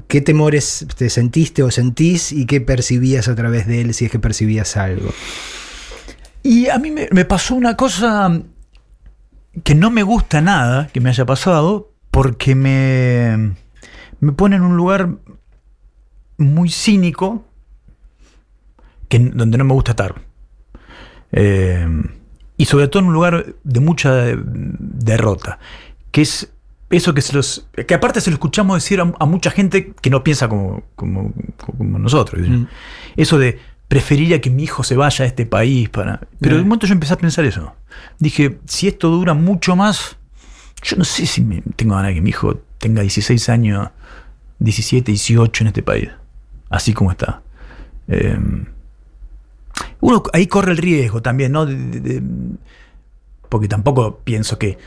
[0.09, 4.11] ¿qué temores te sentiste o sentís y qué percibías a través de él si es
[4.11, 5.11] que percibías algo?
[6.43, 8.43] Y a mí me, pasó una cosa
[9.63, 13.55] que no me gusta nada que me haya pasado, porque me,
[14.21, 15.11] me pone en un lugar
[16.37, 17.47] muy cínico
[19.09, 20.23] que, donde no me gusta estar.
[21.31, 21.87] Eh,
[22.57, 25.59] y sobre todo en un lugar de mucha de- derrota,
[26.11, 26.51] que es
[26.91, 30.11] eso que se los que aparte se lo escuchamos decir a, a mucha gente que
[30.11, 32.47] no piensa como, como, como nosotros.
[32.49, 32.65] Mm.
[33.17, 33.59] Eso de
[33.89, 36.21] preferiría que mi hijo se vaya a este país para.
[36.41, 37.75] Pero de un momento yo empecé a pensar eso.
[38.19, 40.17] Dije, si esto dura mucho más,
[40.83, 43.89] yo no sé si me- tengo ganas de que mi hijo tenga 16 años,
[44.59, 46.09] 17, 18 en este país.
[46.71, 47.43] Así como está.
[48.09, 48.39] Eh,
[50.01, 51.67] uno ahí corre el riesgo también, ¿no?
[51.67, 52.23] De- de- de-
[53.49, 54.79] porque tampoco pienso que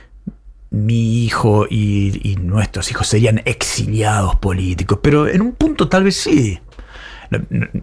[0.70, 6.18] mi hijo y, y nuestros hijos serían exiliados políticos, pero en un punto tal vez
[6.18, 6.60] sí.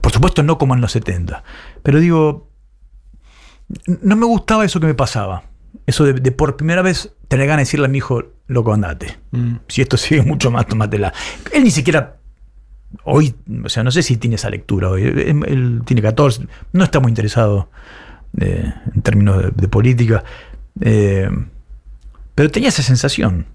[0.00, 1.42] Por supuesto no como en los 70,
[1.82, 2.48] pero digo,
[4.02, 5.44] no me gustaba eso que me pasaba.
[5.86, 9.18] Eso de, de por primera vez tener ganas de decirle a mi hijo, loco, andate.
[9.68, 11.12] Si esto sigue mucho más, tómatela.
[11.52, 12.16] Él ni siquiera
[13.04, 15.02] hoy, o sea, no sé si tiene esa lectura hoy.
[15.02, 17.68] Él, él tiene 14, no está muy interesado
[18.40, 20.24] eh, en términos de, de política.
[20.80, 21.28] eh,
[22.34, 23.46] pero tenía esa sensación.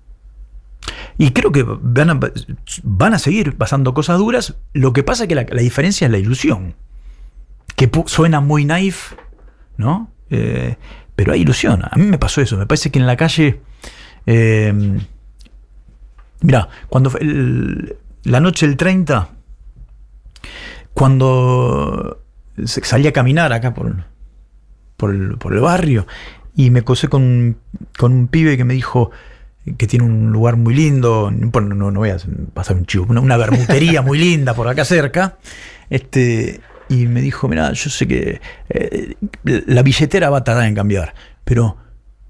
[1.18, 2.20] Y creo que van a,
[2.84, 4.56] van a seguir pasando cosas duras.
[4.74, 6.76] Lo que pasa es que la, la diferencia es la ilusión.
[7.76, 9.14] Que suena muy naif,
[9.78, 10.12] ¿no?
[10.30, 10.78] Eh,
[11.16, 11.84] pero hay ilusión.
[11.84, 12.58] A mí me pasó eso.
[12.58, 13.62] Me parece que en la calle.
[14.26, 14.74] Eh,
[16.42, 17.12] mira, cuando
[18.24, 19.30] la noche del 30,
[20.94, 22.24] cuando
[22.66, 24.06] salí a caminar acá por,
[24.96, 26.08] por, el, por el barrio
[26.60, 27.56] y me crucé con,
[27.98, 29.12] con un pibe que me dijo
[29.78, 32.18] que tiene un lugar muy lindo, no, importa, no, no voy a
[32.54, 35.38] pasar un chivo, una, una bermutería muy linda por acá cerca,
[35.90, 40.76] este, y me dijo, mira, yo sé que eh, la billetera va a tardar en
[40.76, 41.14] cambiar,
[41.46, 41.78] pero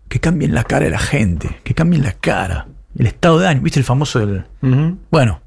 [0.10, 2.68] que cambien la cara de la gente, que cambien la cara,
[2.98, 4.44] el estado de ánimo, ¿viste el famoso del...
[5.10, 5.42] Bueno,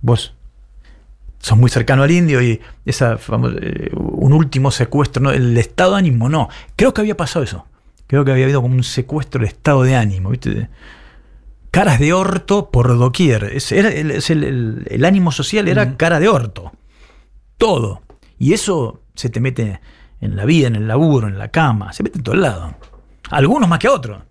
[0.00, 0.34] vos
[1.38, 5.32] sos muy cercano al indio y esa famo- eh, un último secuestro, ¿no?
[5.32, 6.48] el estado de ánimo no.
[6.76, 7.66] Creo que había pasado eso.
[8.12, 10.68] Creo que había habido como un secuestro del estado de ánimo, ¿viste?
[11.70, 13.44] Caras de orto por doquier.
[13.44, 16.72] Es, era el, es el- el- el ánimo social era cara de orto.
[17.56, 18.02] Todo.
[18.38, 19.80] Y eso se te mete
[20.20, 22.74] en la vida, en el laburo, en la cama, se mete en todos lados.
[23.30, 24.22] Algunos más que otros.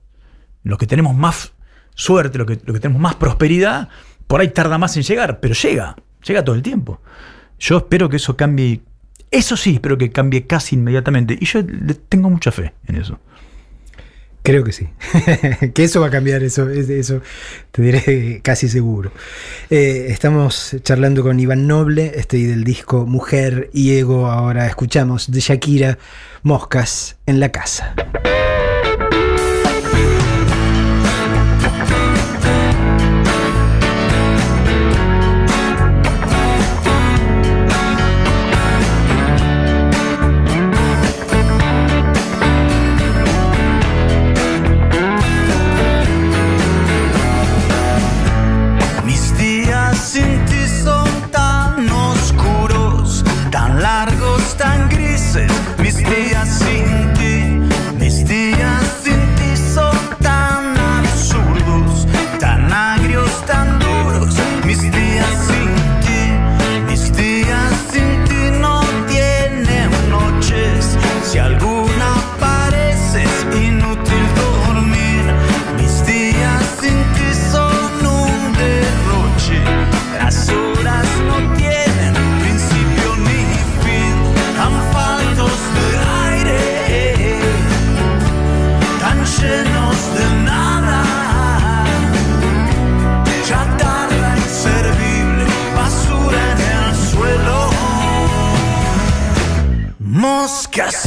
[0.62, 1.54] Los que tenemos más
[1.96, 3.90] suerte, los que, los que tenemos más prosperidad,
[4.28, 7.02] por ahí tarda más en llegar, pero llega, llega todo el tiempo.
[7.58, 8.82] Yo espero que eso cambie,
[9.32, 11.36] eso sí, espero que cambie casi inmediatamente.
[11.42, 13.18] Y yo le tengo mucha fe en eso.
[14.44, 14.88] Creo que sí.
[15.74, 17.22] que eso va a cambiar, eso, es- eso
[17.72, 19.12] te diré casi seguro.
[19.70, 24.28] Eh, estamos charlando con Iván Noble este, del disco Mujer y Ego.
[24.32, 25.98] Ahora escuchamos de Shakira
[26.42, 27.94] Moscas en la casa.
[100.72, 101.01] Moscas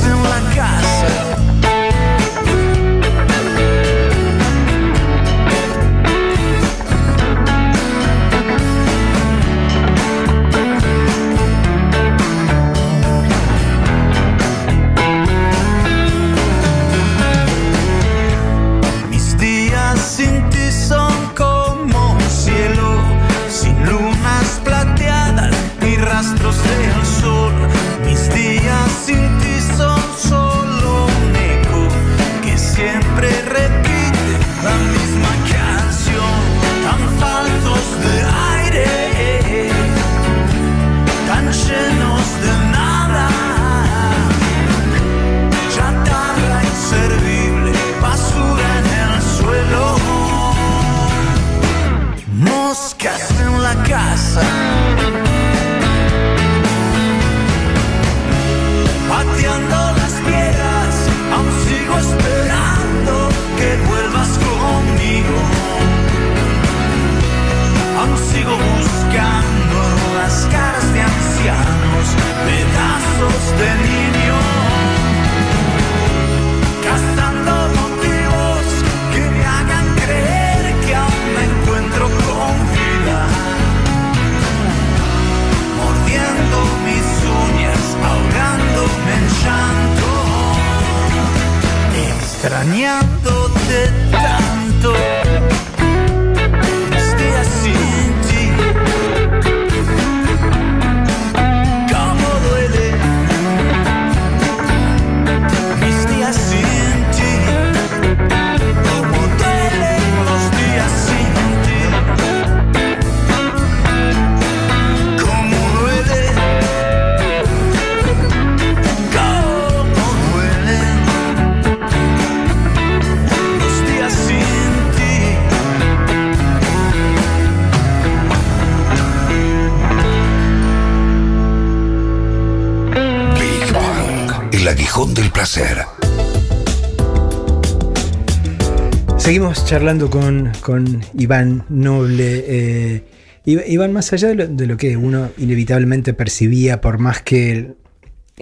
[139.64, 142.44] Charlando con, con Iván Noble.
[142.46, 143.04] eh,
[143.46, 147.74] Iv- Iván, más allá de lo, de lo que uno inevitablemente percibía, por más que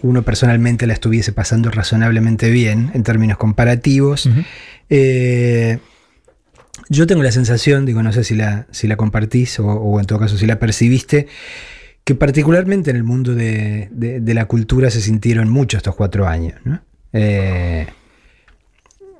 [0.02, 4.28] uno personalmente la estuviese pasando razonablemente bien en términos comparativos,
[4.90, 5.78] eh,
[6.88, 10.06] yo tengo la sensación, digo, no sé si la, si la compartís o, o en
[10.06, 11.28] todo caso si la percibiste,
[12.04, 16.26] que particularmente en el mundo de, de- de la cultura se sintieron mucho estos cuatro
[16.26, 16.54] años.
[16.64, 16.82] ¿no?
[17.12, 17.86] Eh,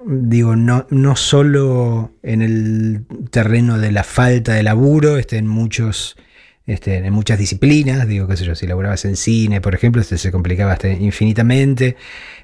[0.07, 6.17] digo, no, no solo en el terreno de la falta de laburo, este, en muchos.
[6.65, 10.17] Este, en muchas disciplinas, digo, qué sé yo, si laburabas en cine, por ejemplo, este
[10.17, 11.97] se complicaba este, infinitamente.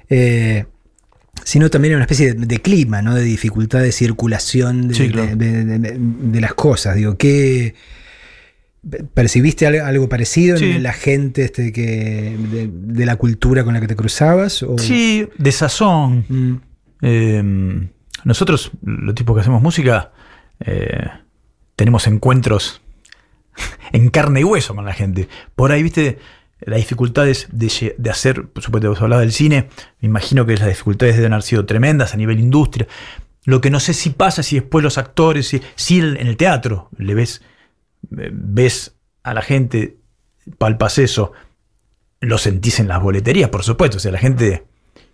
[0.09, 0.65] Eh,
[1.45, 3.15] sino también en una especie de, de clima, ¿no?
[3.15, 5.35] De dificultad de circulación de, Sí, claro.
[5.37, 6.95] de- de- de- de las cosas.
[6.97, 7.75] Digo, ¿qué
[9.13, 10.65] percibiste al- algo parecido Sí.
[10.71, 12.35] en la gente este, que,
[12.73, 14.63] de, la cultura con la que te cruzabas?
[14.63, 16.25] O- Sí, de sazón.
[16.29, 16.55] Mm,
[17.01, 17.89] Eh,
[18.23, 20.11] nosotros, los tipos que hacemos música,
[20.59, 21.07] eh,
[21.75, 22.81] tenemos encuentros
[23.93, 25.29] en carne y hueso con la gente.
[25.55, 26.19] Por ahí, viste,
[26.59, 29.69] las dificultades de, hacer, por supuesto, vos hablabas del cine,
[30.01, 32.87] me imagino que las dificultades deben haber sido tremendas a nivel industria.
[33.45, 36.89] Lo que no sé si pasa, si después los actores, si, si en el teatro
[36.97, 37.41] le ves,
[38.17, 39.97] eh, ves a la gente,
[40.57, 41.31] palpas eso,
[42.19, 43.97] lo sentís en las boleterías, por supuesto.
[43.97, 44.65] O sea, la gente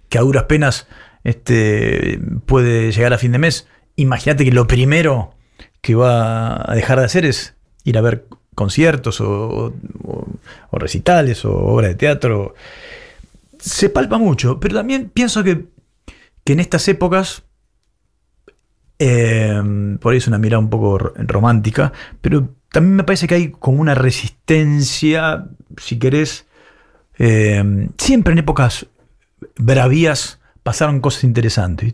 [0.09, 0.87] que a duras penas
[1.25, 5.33] este, puede llegar a fin de mes, imagínate que lo primero
[5.81, 9.73] que va a dejar de hacer es ir a ver conciertos o,
[10.71, 12.53] recitales o obras de teatro.
[13.59, 15.65] Se palpa mucho, pero también pienso que,
[16.43, 17.43] que en estas épocas,
[18.99, 19.61] eh,
[19.99, 23.81] por ahí es una mirada un poco romántica, pero también me parece que hay como
[23.81, 25.47] una resistencia,
[25.77, 26.45] si querés,
[27.17, 28.85] eh, siempre en épocas
[29.55, 31.93] bravías pasaron cosas interesantes.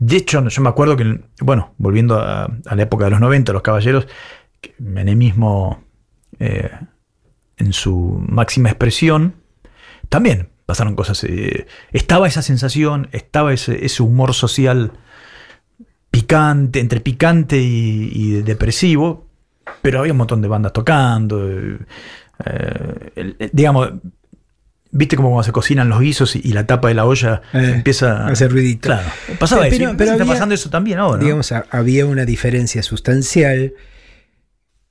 [0.00, 3.62] De hecho, yo me acuerdo que, bueno, volviendo a, la época de los 90, los
[3.62, 4.08] caballeros,
[4.78, 5.84] menemismo
[6.40, 6.72] eh,
[7.56, 9.36] en su máxima expresión,
[10.08, 11.22] también pasaron cosas.
[11.22, 14.90] eh, estaba esa sensación, estaba ese, humor social
[16.10, 19.28] picante, entre picante y, y depresivo,
[19.82, 21.48] pero había un montón de bandas tocando.
[21.48, 21.78] eh,
[23.14, 23.92] eh, digamos,
[24.92, 27.72] ¿viste cómo cuando se cocinan los guisos y, y la tapa de la olla Eh,
[27.76, 28.88] empieza hace ruidito.
[28.88, 29.92] Claro, pasaba Pero- eso.
[29.92, 31.22] y pero está había- pasando eso también ahora.
[31.22, 33.72] digamos, ha- había una diferencia sustancial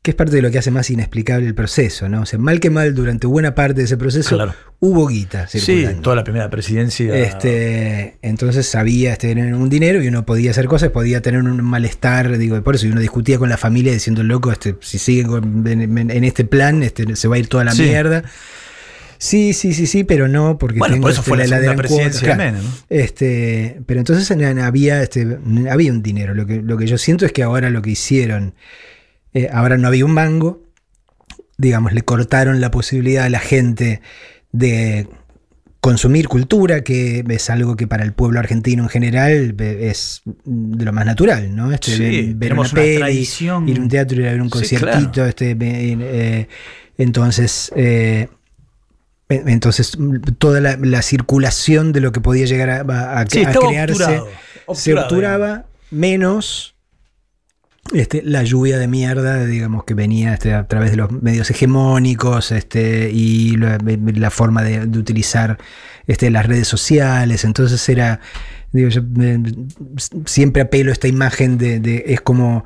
[0.02, 2.22] que es parte de lo que hace más inexplicable el proceso, ¿no?
[2.22, 4.54] O sea, mal que mal, durante buena parte de ese proceso Claro.
[4.80, 6.02] hubo guita sí, circulando.
[6.02, 7.14] toda la primera presidencia.
[7.18, 12.38] Este, entonces había este, un dinero y uno podía hacer cosas, podía tener un malestar,
[12.38, 15.68] digo, por eso y uno discutía con la familia diciendo, loco, este, si sigue con-
[15.68, 17.82] en, en este plan, este, se va a ir toda la Sí.
[17.84, 18.24] mierda.
[19.22, 21.76] Sí, sí, sí, sí, pero no, porque Bueno, tengo por eso este, fue la segunda
[21.76, 22.38] presidencia de claro.
[22.54, 22.70] Menem, ¿no?
[22.90, 25.38] Este, pero entonces en- en- había, este,
[25.70, 26.34] había un dinero.
[26.34, 28.56] Lo que, lo que yo siento es que ahora lo que hicieron,
[29.34, 30.64] eh, ahora no había un mango,
[31.58, 34.02] digamos, le cortaron la posibilidad a la gente
[34.54, 35.10] de
[35.82, 40.86] consumir cultura, que es algo que para el pueblo argentino en general eh, es de
[40.86, 41.74] lo más natural, ¿no?
[41.74, 44.52] Este, Sí, ver- una una peli, ir a un teatro, ir a ver un Sí,
[44.52, 45.30] conciertito, claro.
[45.30, 46.48] este, eh,
[46.98, 48.28] entonces, eh,
[49.30, 53.40] entonces mm, toda la, la circulación de lo que podía llegar a, a- a- Sí,
[53.40, 54.28] a estaba crearse obturado,
[54.74, 56.76] se obturaba menos
[57.94, 62.52] este, la lluvia de mierda, digamos, que venía este, a través de los medios hegemónicos
[62.52, 65.58] este, y la, la forma de, de utilizar
[66.06, 67.46] este, las redes sociales.
[67.46, 68.20] Entonces era,
[68.74, 69.40] digo, yo eh,
[70.26, 72.64] siempre apelo a esta imagen de, de- es como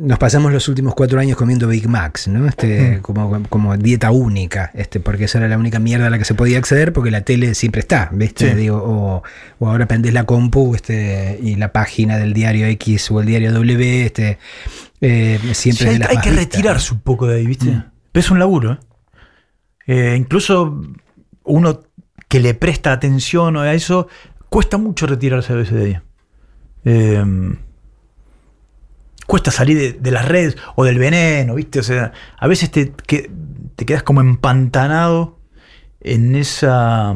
[0.00, 2.46] nos pasamos los últimos cuatro años comiendo Big Macs, ¿no?
[2.48, 6.24] Este, como, como dieta única, este, porque esa era la única mierda a la que
[6.24, 8.50] se podía acceder, porque la tele siempre está, ¿viste?
[8.50, 8.56] Sí.
[8.56, 9.22] Digo, o,
[9.58, 13.52] o ahora prendés la compu este, y la página del diario X o el diario
[13.52, 14.38] W, este,
[15.02, 17.36] eh, siempre Sí, es de hay, las hay más que vistas, retirarse un poco de
[17.36, 17.66] ahí, ¿viste?
[17.66, 17.84] Mm.
[18.12, 18.78] Pero es un laburo, ¿eh?
[19.86, 20.80] Eh, incluso
[21.44, 21.80] uno
[22.28, 24.08] que le presta atención a eso,
[24.48, 25.98] cuesta mucho retirarse a veces de ahí.
[26.84, 27.24] Eh,
[29.30, 31.78] cuesta salir de, de las redes o del veneno, ¿viste?
[31.78, 33.30] O sea, a veces te, que-
[33.76, 35.38] te quedas como empantanado
[36.00, 37.14] en esa.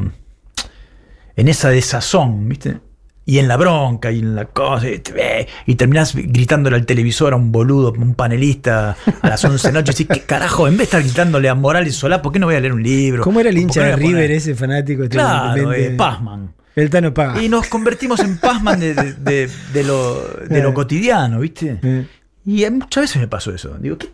[1.37, 2.79] en esa desazón, ¿viste?
[3.27, 7.33] Y en la bronca y en la cosa, y, te- y terminás gritándole al televisor
[7.33, 9.93] a un boludo, un panelista a las 11 de la noche.
[9.93, 10.69] Así, ¿qué carajo?
[10.69, 12.83] En vez de estar gritándole a Morales Solá, ¿por qué no voy a leer un
[12.83, 13.23] libro?
[13.25, 15.03] ¿Cómo era el ¿Por hincha de a River ese fanático?
[15.05, 16.53] este, Claro, realmente- eh, Pazman.
[16.77, 17.43] El Tano Paga.
[17.43, 20.21] Y nos convertimos en Pazman de, de- de- de lo,
[20.51, 20.75] Eh.
[20.75, 21.79] cotidiano, ¿viste?
[21.83, 22.07] Eh.
[22.47, 23.77] Y muchas veces me pasó eso.
[23.81, 24.09] Digo, ¿qué,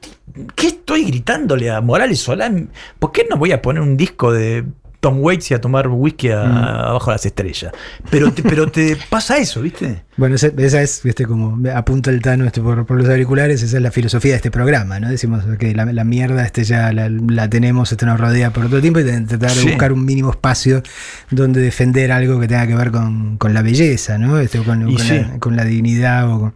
[0.55, 2.51] qué estoy gritándole a Morales Solá?
[2.99, 4.65] ¿Por qué no voy a poner un disco de
[5.01, 6.57] Tom Waits y a tomar whisky a- Mm.
[6.57, 7.73] abajo de las estrellas.
[8.11, 10.03] Pero te, pero te pasa eso, ¿viste?
[10.19, 13.79] Bueno, esa, esa es, viste, como apunta el Tano este, por, por los auriculares, esa
[13.79, 15.09] es la filosofía de este programa, ¿no?
[15.09, 18.81] Decimos que la, la mierda este ya la, la tenemos, esto nos rodea por otro
[18.83, 19.69] tiempo y tratar de Sí.
[19.69, 20.83] buscar un mínimo espacio
[21.31, 24.39] donde defender algo que tenga que ver con, con la belleza, ¿no?
[24.39, 25.19] Este, con, Y con sí.
[25.19, 26.31] la, con la dignidad.
[26.31, 26.55] O con-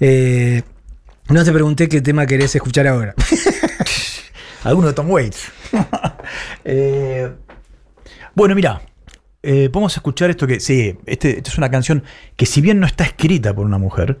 [0.00, 0.62] Eh,
[1.28, 3.14] no te pregunté qué tema querés escuchar ahora.
[4.64, 5.52] Alguno de Tom Waits.
[6.64, 7.30] Eh,
[8.34, 8.82] bueno, mira,
[9.42, 12.02] eh, podemos escuchar esto que, sí, este, esta es una canción
[12.36, 14.20] que si bien no está escrita por una mujer,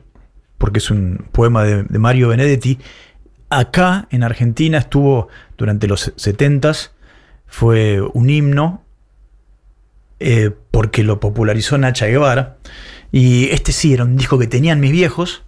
[0.58, 2.78] porque es un poema de, de Mario Benedetti,
[3.48, 6.90] acá en Argentina estuvo durante los 70s,
[7.46, 8.82] fue un himno,
[10.20, 12.58] eh, porque lo popularizó Nacha Guevara,
[13.12, 15.44] y este sí era un disco que tenían mis viejos,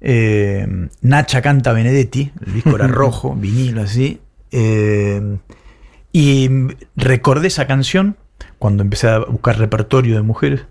[0.00, 0.66] eh,
[1.02, 4.20] Nacha canta Benedetti, el disco era rojo, vinilo así.
[4.50, 5.38] eh,
[6.12, 6.48] y
[6.96, 8.16] recordé esa canción
[8.58, 10.62] cuando empecé a buscar repertorio de mujeres.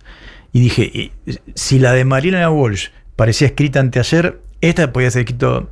[0.51, 1.11] Y dije, y-
[1.55, 5.65] si la de Mariana Walsh parecía escrita anteayer, esta podía ser escrita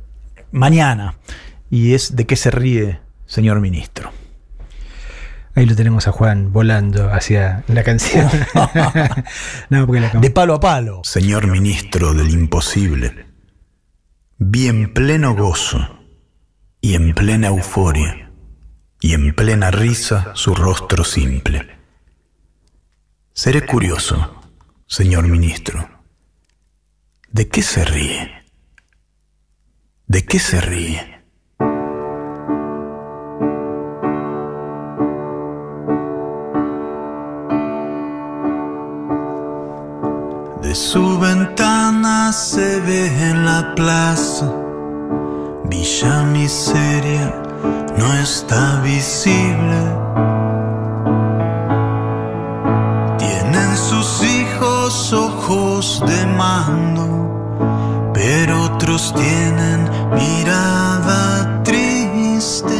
[0.52, 1.16] mañana.
[1.70, 4.10] Y es de qué se ríe, señor ministro.
[5.54, 8.28] Ahí lo tenemos a Juan volando hacia la canción.
[9.70, 11.00] no, porque la De palo a palo.
[11.04, 13.26] Señor ministro del imposible,
[14.38, 15.98] vi en pleno gozo
[16.80, 18.27] y en plena euforia
[19.00, 21.78] y en plena risa su rostro simple.
[23.32, 24.42] Seré curioso,
[24.86, 25.88] señor ministro.
[27.30, 28.44] ¿De qué se ríe?
[30.06, 31.22] ¿De qué se ríe?
[40.62, 44.52] De su ventana se ve en la plaza.
[45.64, 47.47] Villa Miseria
[47.98, 49.80] no está visible.
[53.18, 62.76] Tienen sus hijos ojos de mando, pero otros tienen mirada triste.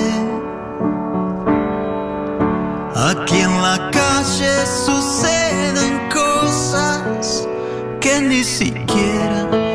[2.95, 7.49] Aquí en la calle suceden cosas
[8.01, 9.68] que ni siquiera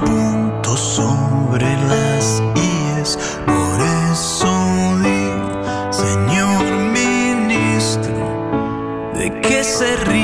[0.00, 3.18] puntos sobre las IES.
[3.46, 3.80] Por
[4.12, 8.14] eso digo, señor ministro,
[9.14, 10.19] ¿de qué se ríe?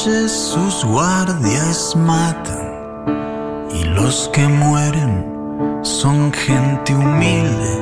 [0.00, 7.74] Calles sus guardias matan y los que mueren son gente humilde.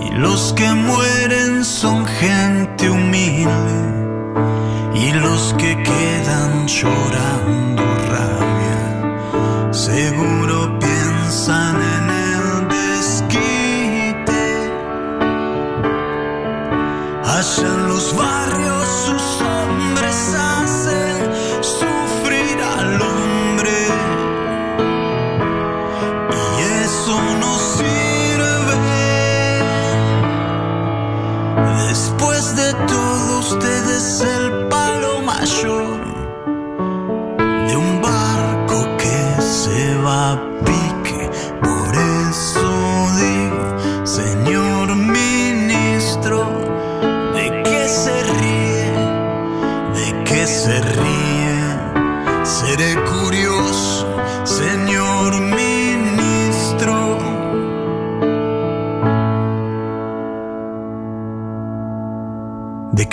[0.00, 3.78] Y los que mueren son gente humilde
[4.94, 7.73] y los que quedan llorando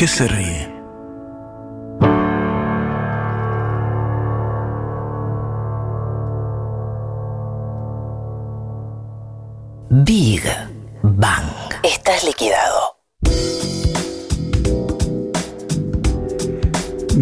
[0.01, 0.60] ¿De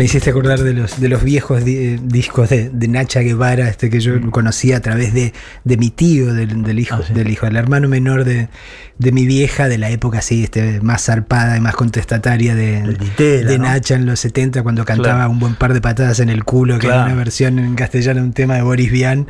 [0.10, 3.90] hiciste acordar de los, de los viejos di- eh, discos de, de Nacha Guevara, este
[3.90, 5.34] que yo conocía a través de,
[5.64, 7.14] de mi tío, del, del hijo, Ah, sí.
[7.14, 8.50] del hijo, del hermano menor de,
[8.98, 12.98] de mi vieja, de la época así, este, más zarpada y más contestataria de, El
[12.98, 13.66] Ditela, de ¿no?
[13.66, 15.32] Nacha en los 70, cuando cantaba Claro.
[15.32, 17.12] un buen par de patadas en el culo, que era Claro.
[17.12, 19.28] una versión en castellano, un tema de Boris Vian.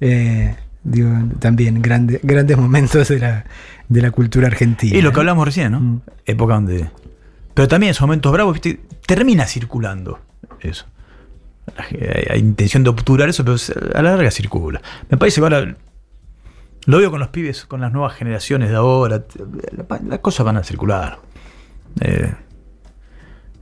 [0.00, 3.44] Eh, digo, también grande- grandes momentos de la,
[3.88, 4.96] de la cultura argentina.
[4.96, 5.80] Y lo que hablamos recién, ¿no?
[5.80, 6.00] Mm.
[6.26, 6.86] Época donde.
[7.56, 8.80] Pero también en esos momentos bravos, ¿viste?
[9.06, 10.20] termina circulando
[10.60, 10.84] eso.
[12.30, 13.56] Hay, intención de obturar eso, pero
[13.94, 14.82] a la larga circula.
[15.08, 15.74] Me parece que ahora.
[16.84, 19.24] Lo veo con los pibes, con las nuevas generaciones de ahora.
[19.72, 21.18] la- Las cosas van a circular.
[22.00, 22.32] Eh,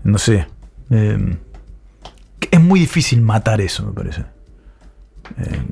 [0.02, 0.46] no sé.
[0.90, 1.36] eh,
[2.50, 4.22] es muy difícil matar eso, me parece.
[5.38, 5.62] Eh,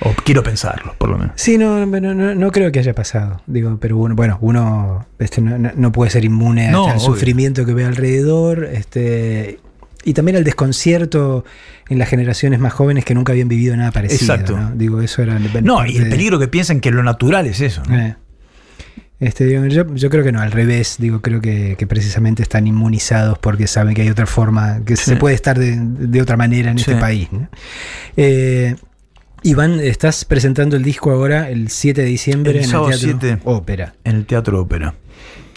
[0.00, 1.32] o quiero pensarlo, por lo menos.
[1.36, 3.42] Sí, no, no, no, no creo que haya pasado.
[3.46, 8.64] Digo, pero uno, bueno, uno este, no, puede ser inmune al sufrimiento que ve alrededor.
[8.64, 9.60] Este,
[10.04, 11.44] y también al desconcierto
[11.88, 14.34] en las generaciones más jóvenes que nunca habían vivido nada parecido.
[14.34, 14.56] Exacto.
[14.58, 14.70] ¿no?
[14.76, 15.38] Digo, eso era.
[15.62, 17.82] No, y el de- peligro que piensen que lo natural es eso.
[17.90, 18.14] Eh.
[19.20, 22.68] Este, digo, yo, yo creo que no, al revés, digo, creo que, que precisamente están
[22.68, 25.06] inmunizados porque saben que hay otra forma, que Sí.
[25.06, 26.88] se puede estar de, de otra manera en Sí.
[26.88, 27.28] este país.
[27.32, 27.48] ¿no?
[28.16, 28.76] Eh,
[29.42, 33.38] Iván, estás presentando el disco ahora el 7 de diciembre El en el Teatro 7.
[33.44, 33.94] Ópera.
[34.04, 34.94] En el Teatro Ópera.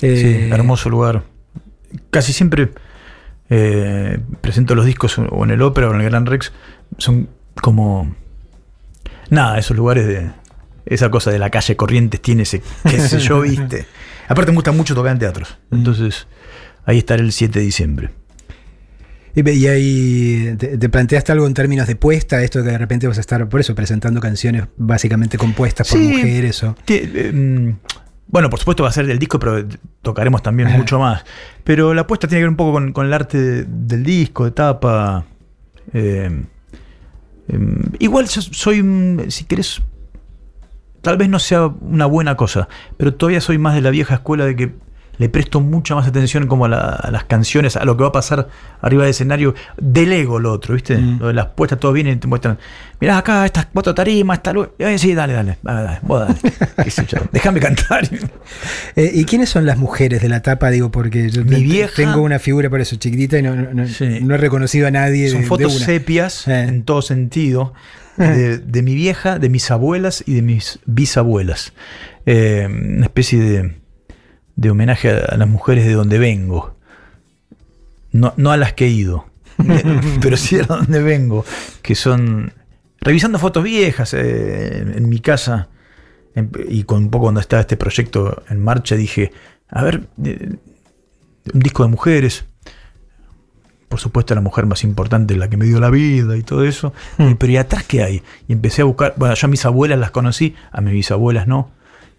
[0.01, 1.23] Eh, sí, hermoso lugar.
[2.09, 2.71] Casi siempre
[3.49, 6.51] eh, presento los discos o en el Ópera o en el Gran Rex.
[6.97, 7.29] Son
[7.61, 8.15] como.
[9.29, 10.31] Nada, esos lugares de.
[10.85, 12.61] Esa cosa de la calle Corrientes tiene ese.
[12.89, 13.85] qué sé yo, viste.
[14.27, 15.57] Aparte me gusta mucho tocar en teatros.
[15.69, 15.75] Mm.
[15.75, 16.27] Entonces,
[16.85, 18.09] ahí estaré el 7 de diciembre.
[19.35, 23.17] Y, ahí te, te planteaste algo en términos de puesta, esto que de repente vas
[23.17, 26.07] a estar por eso presentando canciones básicamente compuestas por Sí.
[26.09, 26.75] mujeres o.
[26.87, 27.69] Eh, mm,
[28.27, 29.65] bueno, por supuesto va a ser del disco, pero
[30.01, 30.77] tocaremos también Ajá.
[30.77, 31.23] mucho más.
[31.63, 34.45] Pero la apuesta tiene que ver un poco con, con el arte de- del disco,
[34.45, 35.25] de tapa.
[35.93, 36.29] eh,
[37.49, 38.83] em, igual yo soy,
[39.29, 39.81] si querés,
[41.01, 42.67] tal vez no sea una buena cosa,
[42.97, 44.71] pero todavía soy más de la vieja escuela de que
[45.17, 48.09] le presto mucha más atención como a, la- a las canciones, a lo que va
[48.09, 48.47] a pasar
[48.81, 49.53] arriba del escenario.
[49.77, 50.97] Delego lo otro, ¿viste?
[50.97, 51.19] Mm.
[51.19, 52.57] Lo de las puestas, todo viene y te muestran.
[52.99, 54.69] Mirá acá, esta otra tarima, esta luz.
[54.79, 55.57] Eh, sí, dale, dale.
[55.65, 56.35] Ah, dale, vos dale.
[57.31, 58.07] Déjame cantar.
[58.95, 60.69] Eh, ¿Y quiénes son las mujeres de la tapa?
[60.69, 63.73] Digo, porque yo Mi te- vieja- tengo una figura por eso chiquitita y no, no-
[63.73, 64.19] no- Sí.
[64.21, 65.27] no he reconocido a nadie.
[65.29, 65.85] Son de- de fotos una.
[65.85, 66.63] sepias Eh.
[66.67, 67.73] en todo sentido.
[68.17, 71.73] De, de mi vieja, de mis abuelas y de mis bisabuelas.
[72.27, 73.80] Una especie de,
[74.61, 76.75] de homenaje a, las mujeres de donde vengo.
[78.11, 79.25] No, no a las que he ido,
[80.21, 81.43] pero sí a donde vengo.
[81.81, 82.53] Que son.
[82.99, 85.69] Revisando fotos viejas eh, en, en mi casa
[86.35, 89.31] en- y con un poco cuando estaba este proyecto en marcha, dije:
[89.69, 90.55] A ver, eh,
[91.53, 92.45] un disco de mujeres
[93.89, 96.93] por supuesto la mujer más importante, la que me dio la vida y todo eso.
[97.17, 98.23] Y, pero ¿y atrás qué hay?
[98.47, 101.71] Y empecé a buscar, bueno, yo a mis abuelas las conocí, a mis bisabuelas no.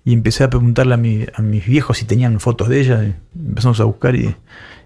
[0.05, 3.05] Y empecé a preguntarle a, mi- a mis viejos si tenían fotos de ellas.
[3.07, 3.15] y
[3.49, 4.35] empezamos a buscar y,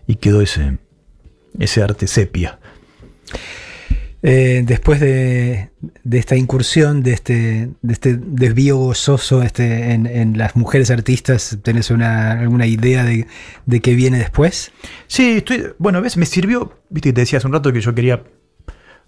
[0.06, 0.78] y quedó ese,
[1.58, 2.58] ese arte sepia.
[4.22, 5.70] Eh, después de,
[6.02, 11.58] de esta incursión, de este, de este desvío gozoso este, en, en las mujeres artistas,
[11.62, 13.26] ¿tenés una, alguna idea de,
[13.66, 14.72] de qué viene después?
[15.06, 15.66] Sí, estoy.
[15.78, 16.80] Bueno, ves, me sirvió.
[16.90, 18.24] Viste que te decía hace un rato que yo quería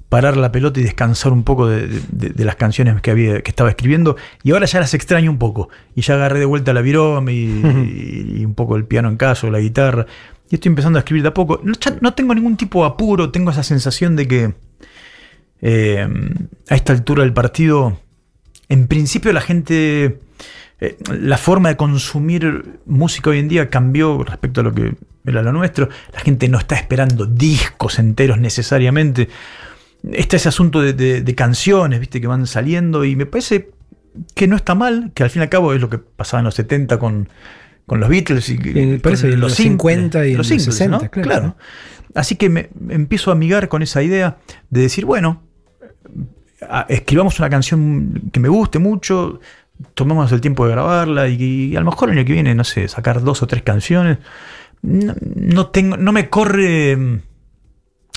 [0.09, 3.51] parar la pelota y descansar un poco de, de- de las canciones que había que
[3.51, 4.17] estaba escribiendo.
[4.43, 5.69] Y ahora ya las extraño un poco.
[5.95, 9.51] Y ya agarré de vuelta la virome y, y un poco el piano en caso,
[9.51, 10.07] la guitarra.
[10.51, 11.61] Y estoy empezando a escribir de a poco.
[11.63, 14.55] No, ya no tengo ningún tipo de apuro, tengo esa sensación de que
[15.61, 16.09] eh,
[16.69, 18.01] a esta altura del partido,
[18.69, 20.21] en principio la gente,
[20.81, 24.95] eh, la forma de consumir música hoy en día cambió respecto a lo que
[25.27, 25.89] era lo nuestro.
[26.15, 29.29] La gente no está esperando discos enteros necesariamente.
[30.13, 33.71] Está ese asunto de, de- de canciones, viste, que van saliendo y me parece
[34.35, 36.45] que no está mal, que al fin y al cabo es lo que pasaba en
[36.47, 37.29] los 70 con,
[37.87, 38.79] con los Beatles y y
[39.35, 41.11] en los 50 y los singles, 60, ¿no?
[41.11, 41.29] claro.
[41.29, 41.57] claro.
[42.15, 44.39] Así que me, me empiezo a amigar con esa idea
[44.71, 45.43] de decir, bueno,
[46.89, 49.41] escribamos una canción que me guste mucho,
[49.95, 52.65] tomamos el tiempo de grabarla y, y a lo mejor el año que viene, no
[52.65, 54.19] sé, sacar dos o tres canciones.
[54.83, 57.21] No, no tengo, no me corre mm,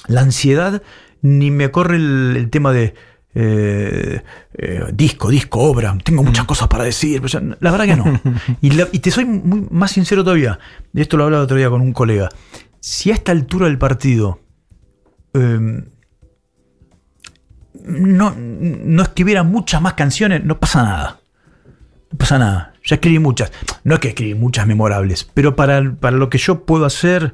[0.08, 0.82] la ansiedad
[1.22, 2.94] ni me corre el, el tema de
[3.34, 4.22] eh,
[4.54, 7.22] eh, disco, disco, obra, tengo muchas cosas para decir.
[7.22, 8.22] pero la verdad que no.
[8.62, 10.60] Y, la- y te soy muy, más sincero todavía.
[10.94, 12.30] Esto lo hablaba otro día con un colega.
[12.80, 14.40] Si a esta altura del partido
[15.34, 15.84] eh,
[17.84, 21.20] no, no escribiera muchas más canciones, no pasa nada.
[22.12, 22.74] No pasa nada.
[22.84, 23.52] Ya escribí muchas.
[23.84, 27.32] No es que escribí muchas memorables, pero para, para lo que yo puedo hacer,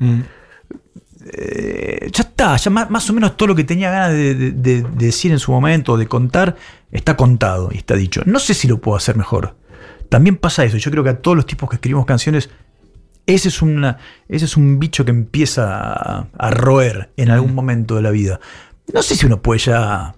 [1.33, 2.55] eh, ya está.
[2.57, 5.31] Ya más, más o menos todo lo que tenía ganas de, de- de- de decir
[5.31, 6.55] en su momento, de contar,
[6.91, 8.21] está contado y está dicho.
[8.25, 9.55] No sé si lo puedo hacer mejor.
[10.09, 10.77] También pasa eso.
[10.77, 12.49] Yo creo que a todos los tipos que escribimos canciones,
[13.25, 13.97] ese es, una,
[14.29, 18.39] ese es un bicho que empieza a, a roer en algún momento de la vida.
[18.93, 20.15] No sé si uno puede ya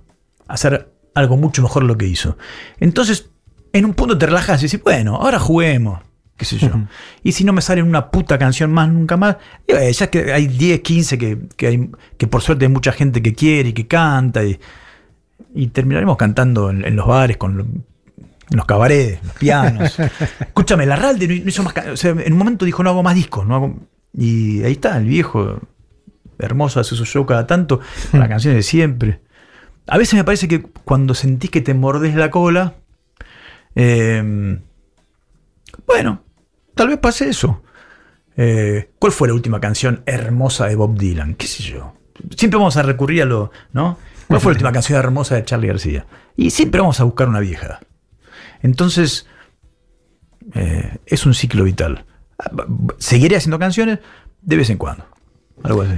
[0.47, 2.37] hacer algo mucho mejor de lo que hizo.
[2.79, 3.31] Entonces,
[3.73, 6.01] en un punto te relajas y dices, bueno, ahora juguemos,
[6.39, 6.71] qué sé yo.
[7.21, 9.35] Y si no me sale una puta canción más, nunca más,
[9.67, 13.21] eh, ya que hay 10, 15 que, que, hay, que por suerte hay mucha gente
[13.21, 14.59] que quiere y que canta, y,
[15.53, 19.97] y terminaremos cantando en, en los bares con lo- en los cabarets, los pianos.
[20.39, 21.75] Escúchame, la Ralde no hizo más.
[21.93, 23.45] O sea, en un momento dijo, no hago más discos.
[23.45, 23.77] No hago...
[24.11, 25.59] Y ahí está, el viejo,
[26.39, 27.79] hermoso, hace su show cada tanto,
[28.09, 29.19] con las canciones de siempre.
[29.85, 32.73] A veces me parece que cuando sentís que te mordés la cola,
[33.75, 34.57] eh,
[35.85, 36.23] bueno,
[36.79, 37.61] tal vez pase eso.
[38.37, 41.35] Eh, ¿Cuál fue la última canción hermosa de Bob Dylan?
[41.35, 41.93] ¿Qué sé yo?
[42.37, 43.97] Siempre vamos a recurrir a lo, ¿no?
[44.27, 46.05] ¿Cuál fue la última canción hermosa de Charlie García?
[46.37, 47.81] Y siempre vamos a buscar una vieja.
[48.61, 49.27] Entonces,
[50.53, 52.05] eh, es un ciclo vital.
[52.97, 53.99] Seguiré haciendo canciones
[54.41, 55.05] de vez en cuando.
[55.63, 55.95] Algo así.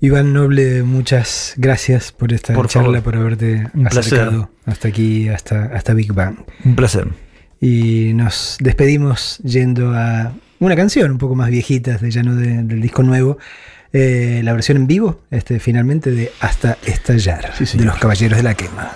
[0.00, 3.02] Iván Noble, muchas gracias por esta Por charla, favor.
[3.04, 4.48] por haberte Un placer.
[4.66, 6.38] hasta aquí, hasta, hasta Big Bang.
[6.64, 7.06] Un placer.
[7.62, 12.64] Y nos despedimos yendo a una canción un poco más viejita, de ya no de-
[12.64, 13.38] del disco nuevo.
[13.94, 18.54] eh, la versión en vivo, este, finalmente, de Hasta Estallar, de los Caballeros de la
[18.54, 18.90] Quema.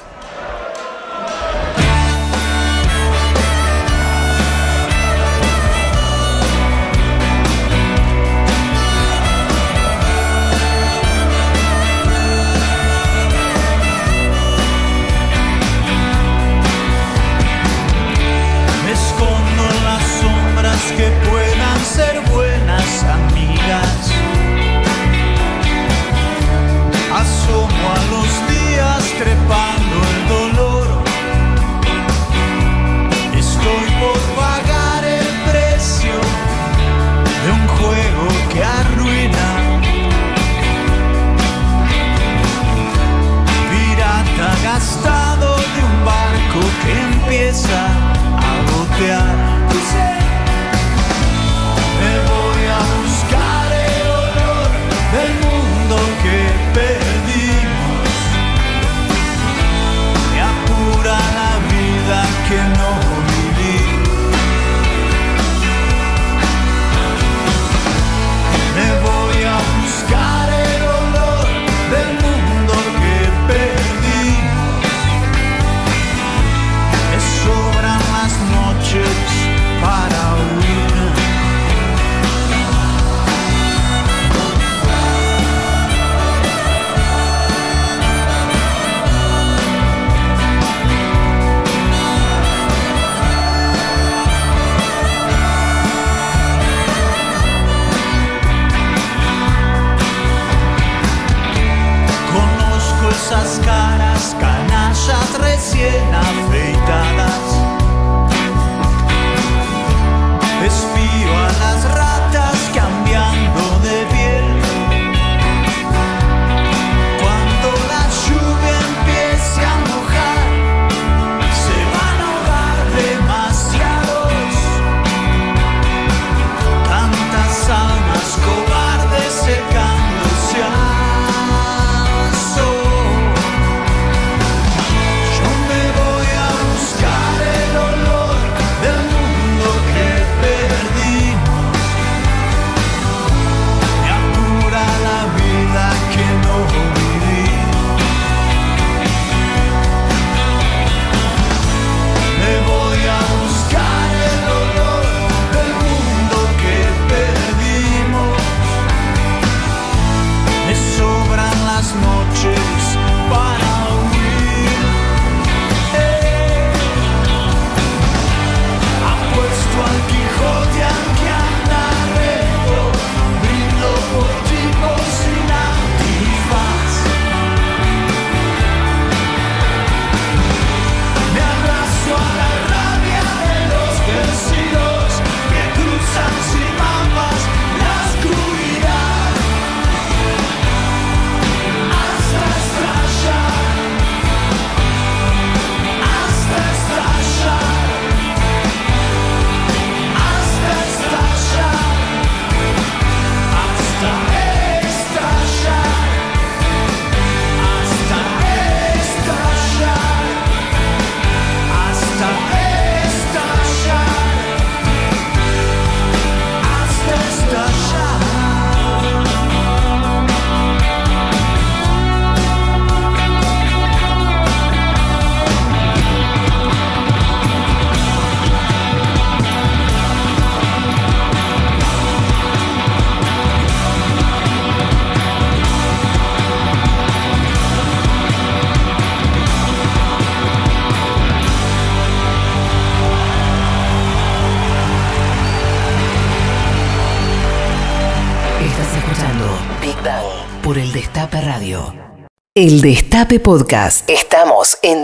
[253.17, 254.11] Destape Podcast.
[254.11, 254.96] Estamos en.